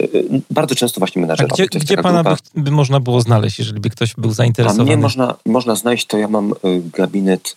[0.00, 0.08] E, e,
[0.50, 1.64] bardzo często właśnie menadżerowie.
[1.64, 4.82] A gdzie, gdzie pana by, by, można było znaleźć, jeżeli by ktoś był zainteresowany?
[4.82, 6.54] A mnie można, można znaleźć, to ja mam
[6.92, 7.56] gabinet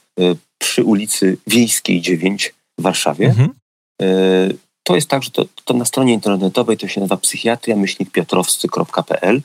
[0.58, 3.28] przy ulicy Wiejskiej 9 w Warszawie.
[3.28, 3.50] Mhm.
[4.84, 9.42] To jest tak, że to, to na stronie internetowej to się nazywa psychiatria-piotrowscy.pl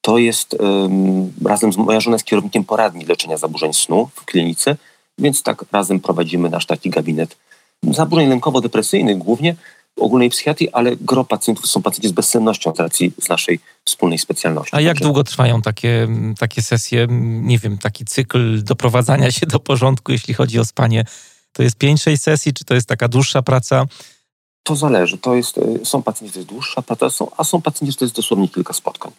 [0.00, 4.76] to jest um, razem z moja żona jest kierownikiem poradni leczenia zaburzeń snu w klinice,
[5.18, 7.36] więc tak razem prowadzimy nasz taki gabinet
[7.82, 9.54] zaburzeń lękowo-depresyjnych głównie
[9.96, 14.76] ogólnej psychiatrii, ale gro pacjentów są pacjenci z bezsennością z racji z naszej wspólnej specjalności.
[14.76, 15.04] A jak Także...
[15.04, 17.06] długo trwają takie, takie sesje,
[17.42, 21.04] nie wiem, taki cykl doprowadzania się do porządku, jeśli chodzi o spanie?
[21.52, 23.84] To jest 5-6 sesji, czy to jest taka dłuższa praca?
[24.62, 25.18] To zależy.
[25.18, 28.04] To jest, y, są pacjenci, to jest dłuższa praca, są, a są pacjenci, że to
[28.04, 29.12] jest dosłownie kilka spotkań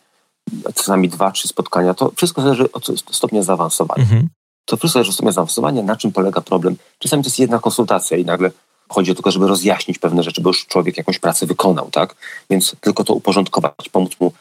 [0.75, 1.93] czasami dwa, trzy spotkania.
[1.93, 4.03] To wszystko zależy od stopnia zaawansowania.
[4.03, 4.29] Mhm.
[4.65, 6.75] To wszystko zależy od stopnia zaawansowania, na czym polega problem.
[6.99, 8.51] Czasami to jest jedna konsultacja i nagle
[8.89, 12.15] chodzi o tylko, żeby rozjaśnić pewne rzeczy, bo już człowiek jakąś pracę wykonał, tak?
[12.49, 14.33] Więc tylko to uporządkować, pomóc mu.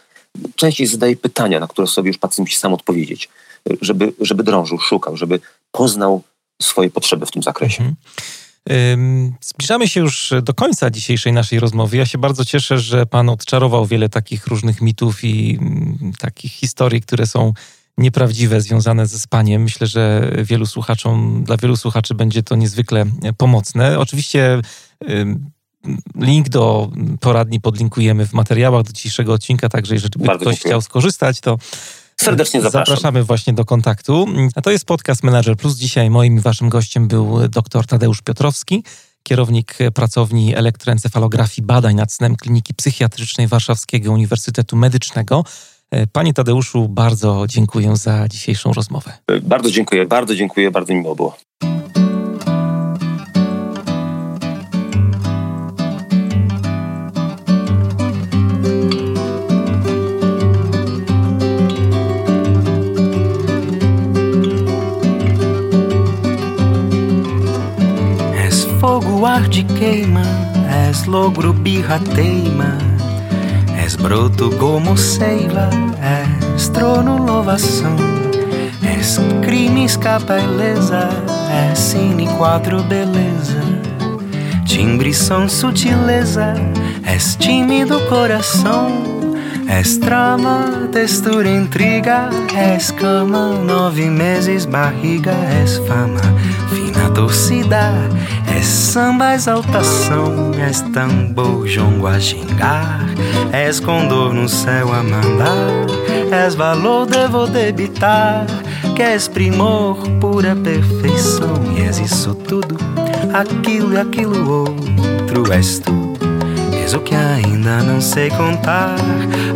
[0.57, 3.29] Częściej zadaje pytania, na które sobie już pacjent musi sam odpowiedzieć,
[3.81, 5.41] żeby, żeby drążył, szukał, żeby
[5.73, 6.23] poznał
[6.63, 7.83] swoje potrzeby w tym zakresie.
[7.83, 7.97] Mhm.
[9.41, 11.97] Zbliżamy się już do końca dzisiejszej naszej rozmowy.
[11.97, 17.01] Ja się bardzo cieszę, że Pan odczarował wiele takich różnych mitów i mm, takich historii,
[17.01, 17.53] które są
[17.99, 19.63] nieprawdziwe, związane ze spaniem.
[19.63, 23.05] Myślę, że wielu słuchaczom, dla wielu słuchaczy będzie to niezwykle
[23.37, 23.99] pomocne.
[23.99, 24.61] Oczywiście
[26.15, 26.91] link do
[27.21, 30.57] poradni podlinkujemy w materiałach do dzisiejszego odcinka, także jeżeli by ktoś dziękuję.
[30.57, 31.59] chciał skorzystać, to
[32.25, 32.87] Serdecznie zapraszam.
[32.87, 34.27] Zapraszamy właśnie do kontaktu.
[34.55, 35.77] A to jest podcast Manager Plus.
[35.77, 38.85] Dzisiaj moim waszym gościem był dr Tadeusz Piotrowski,
[39.23, 45.45] kierownik pracowni elektroencefalografii badań nad snem Kliniki Psychiatrycznej Warszawskiego Uniwersytetu Medycznego.
[46.13, 49.13] Panie Tadeuszu, bardzo dziękuję za dzisiejszą rozmowę.
[49.43, 51.37] Bardzo dziękuję, bardzo dziękuję, bardzo miło było.
[69.27, 70.23] Arde queima,
[70.89, 72.79] és logro birra teima,
[73.85, 75.69] és broto como seiva,
[76.55, 77.97] és trono louvação,
[78.83, 81.09] és crime escapa ilesa,
[81.71, 83.63] és cine quadro beleza,
[84.67, 86.55] timbre som sutileza,
[87.05, 89.10] és tímido coração.
[89.71, 96.21] És trama, textura, intriga, és cama, nove meses, barriga, és fama,
[96.73, 97.93] fina torcida,
[98.57, 103.07] és samba, exaltação, és tambor, jongo a gingar,
[103.55, 105.87] és condor no céu a mandar,
[106.35, 108.47] és valor, devo debitar,
[108.97, 112.75] que és primor, pura perfeição, e és isso tudo,
[113.33, 116.10] aquilo e aquilo outro, és tu
[116.95, 118.97] o que ainda não sei contar,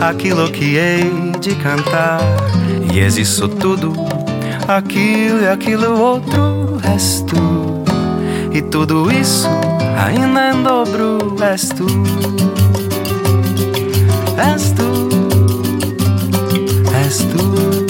[0.01, 2.21] aquilo que hei de cantar.
[2.93, 3.93] E és isso tudo,
[4.69, 7.83] aquilo e aquilo outro és tu.
[8.53, 9.49] E tudo isso
[9.99, 11.87] ainda em dobro és tu.
[14.39, 15.09] És tu,
[16.95, 17.84] és tu.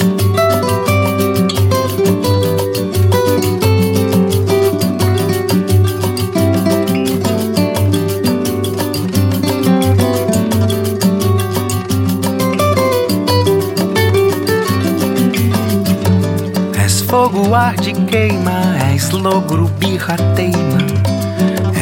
[17.45, 20.79] Fogo arde queima, és logro birra teima,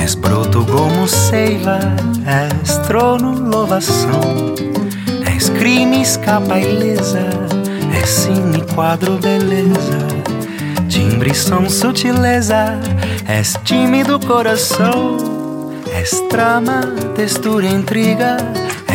[0.03, 1.79] és broto gomo seiva,
[2.27, 4.53] és trono louvação,
[5.35, 7.29] és crime escapa ilesa,
[8.01, 10.03] és cine quadro beleza,
[10.89, 12.77] timbre som sutileza,
[13.27, 15.17] és tímido coração,
[15.95, 16.81] és trama,
[17.15, 18.37] textura intriga,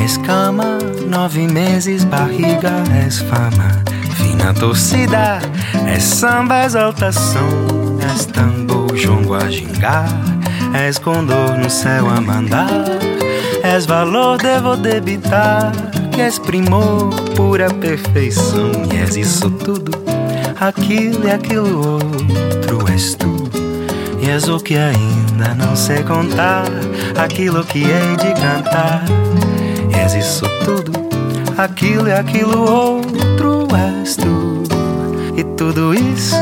[0.04, 3.97] és cama, nove meses barriga, és fama
[4.38, 5.40] fina torcida,
[5.86, 7.48] é samba, exaltação,
[8.00, 10.08] és tambor, jongo a gingar,
[10.74, 12.84] és condor no céu a mandar,
[13.64, 15.72] és valor, devo debitar,
[16.12, 19.90] que és primor, pura perfeição, e és isso tudo,
[20.60, 23.36] aquilo e aquilo outro és tu.
[24.20, 26.64] E és o que ainda não sei contar,
[27.16, 29.04] aquilo que hei de cantar.
[29.90, 30.92] E és isso tudo,
[31.56, 33.17] aquilo e aquilo outro
[33.76, 34.62] és tu.
[35.36, 36.36] E tudo isso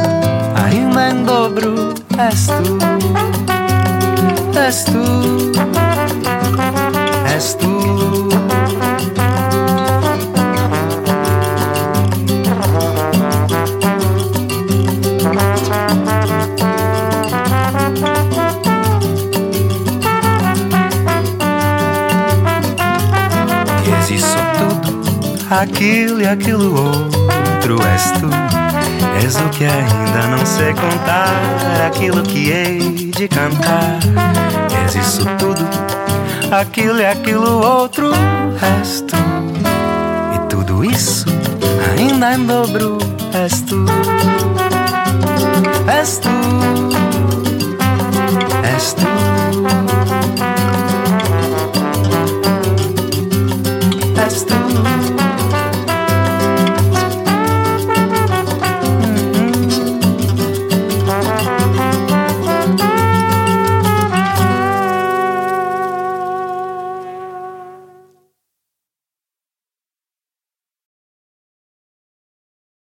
[0.55, 2.79] ainda em dobro és tu.
[4.59, 5.05] És tu.
[7.35, 7.66] És tu.
[8.33, 8.45] E
[25.61, 28.29] aquilo e aquilo outro és tu.
[29.25, 31.33] És o que ainda não sei contar,
[31.87, 33.99] aquilo que hei de cantar.
[34.85, 35.67] És isso tudo,
[36.51, 38.13] aquilo e aquilo outro
[38.81, 39.17] és tu.
[40.35, 41.25] E tudo isso
[41.99, 42.99] ainda em dobro
[43.33, 43.87] és tu.
[46.01, 46.29] És tu,
[48.75, 49.86] és tu.